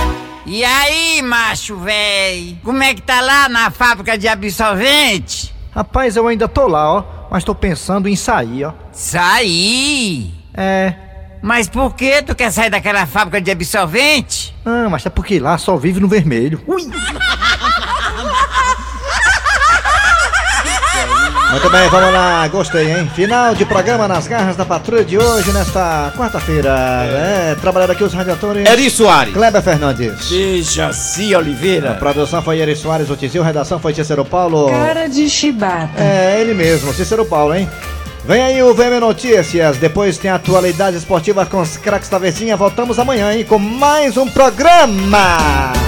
E 0.46 0.63
aí, 0.63 1.22
macho 1.22 1.78
véi? 1.78 2.58
Como 2.63 2.82
é 2.84 2.94
que 2.94 3.02
tá 3.02 3.20
lá 3.22 3.50
na 3.50 3.72
fábrica 3.72 4.18
de 4.18 4.28
absolvente? 4.28 5.54
Rapaz, 5.72 6.16
eu 6.16 6.28
ainda 6.28 6.48
tô 6.48 6.68
lá, 6.68 6.92
ó. 6.92 7.04
Mas 7.30 7.44
tô 7.44 7.54
pensando 7.54 8.08
em 8.08 8.16
sair, 8.16 8.66
ó. 8.66 8.74
Sair? 8.92 10.32
É. 10.54 10.94
Mas 11.41 11.67
por 11.67 11.95
que 11.95 12.21
tu 12.21 12.36
quer 12.36 12.52
sair 12.52 12.69
daquela 12.69 13.06
fábrica 13.06 13.39
de 13.39 13.52
absolvente? 13.52 14.56
Ah, 14.65 14.88
mas 14.89 15.06
é 15.06 15.10
porque 15.10 15.39
lá 15.39 15.58
só 15.58 15.78
vive 15.78 16.00
no 16.00 16.08
vermelho. 16.08 16.62
Ui! 16.67 16.82
Muito 21.52 21.69
bem, 21.69 21.89
vamos 21.89 22.13
lá, 22.13 22.45
gostei, 22.50 22.91
hein? 22.91 23.10
Final 23.15 23.56
de 23.56 23.65
programa 23.65 24.06
nas 24.08 24.28
garras 24.28 24.58
da 24.58 24.65
patrulha 24.65 25.04
de 25.04 25.17
hoje, 25.17 25.52
nesta 25.54 26.12
quarta-feira. 26.15 26.69
É, 27.10 27.56
trabalhando 27.60 27.91
aqui 27.91 28.04
os 28.04 28.13
radiadores. 28.13 28.67
Eri 28.69 28.89
Soares. 28.89 29.34
Kleber 29.34 29.62
Fernandes. 29.62 30.30
Dejaci 30.30 31.34
Oliveira. 31.34 31.91
A 31.91 31.95
produção 31.95 32.43
foi 32.43 32.60
Eri 32.60 32.76
Soares, 32.76 33.10
o 33.10 33.15
Tizil, 33.15 33.41
redação 33.43 33.80
foi 33.80 33.93
Cícero 33.93 34.26
Paulo. 34.26 34.69
Cara 34.69 35.08
de 35.08 35.30
chibata. 35.30 35.89
É, 35.97 36.41
ele 36.41 36.54
mesmo, 36.54 36.93
Cícero 36.93 37.26
Paulo, 37.26 37.56
hein? 37.56 37.67
Vem 38.28 38.42
aí 38.42 38.62
o 38.62 38.74
VM 38.74 39.00
Notícias, 39.00 39.78
depois 39.78 40.18
tem 40.18 40.30
atualidade 40.30 40.98
esportiva 40.98 41.46
com 41.46 41.62
os 41.62 41.78
craques 41.78 42.10
da 42.10 42.18
Verzinha. 42.18 42.58
Voltamos 42.58 43.00
amanhã, 43.00 43.34
hein, 43.34 43.46
com 43.46 43.58
mais 43.58 44.18
um 44.18 44.28
programa. 44.28 45.87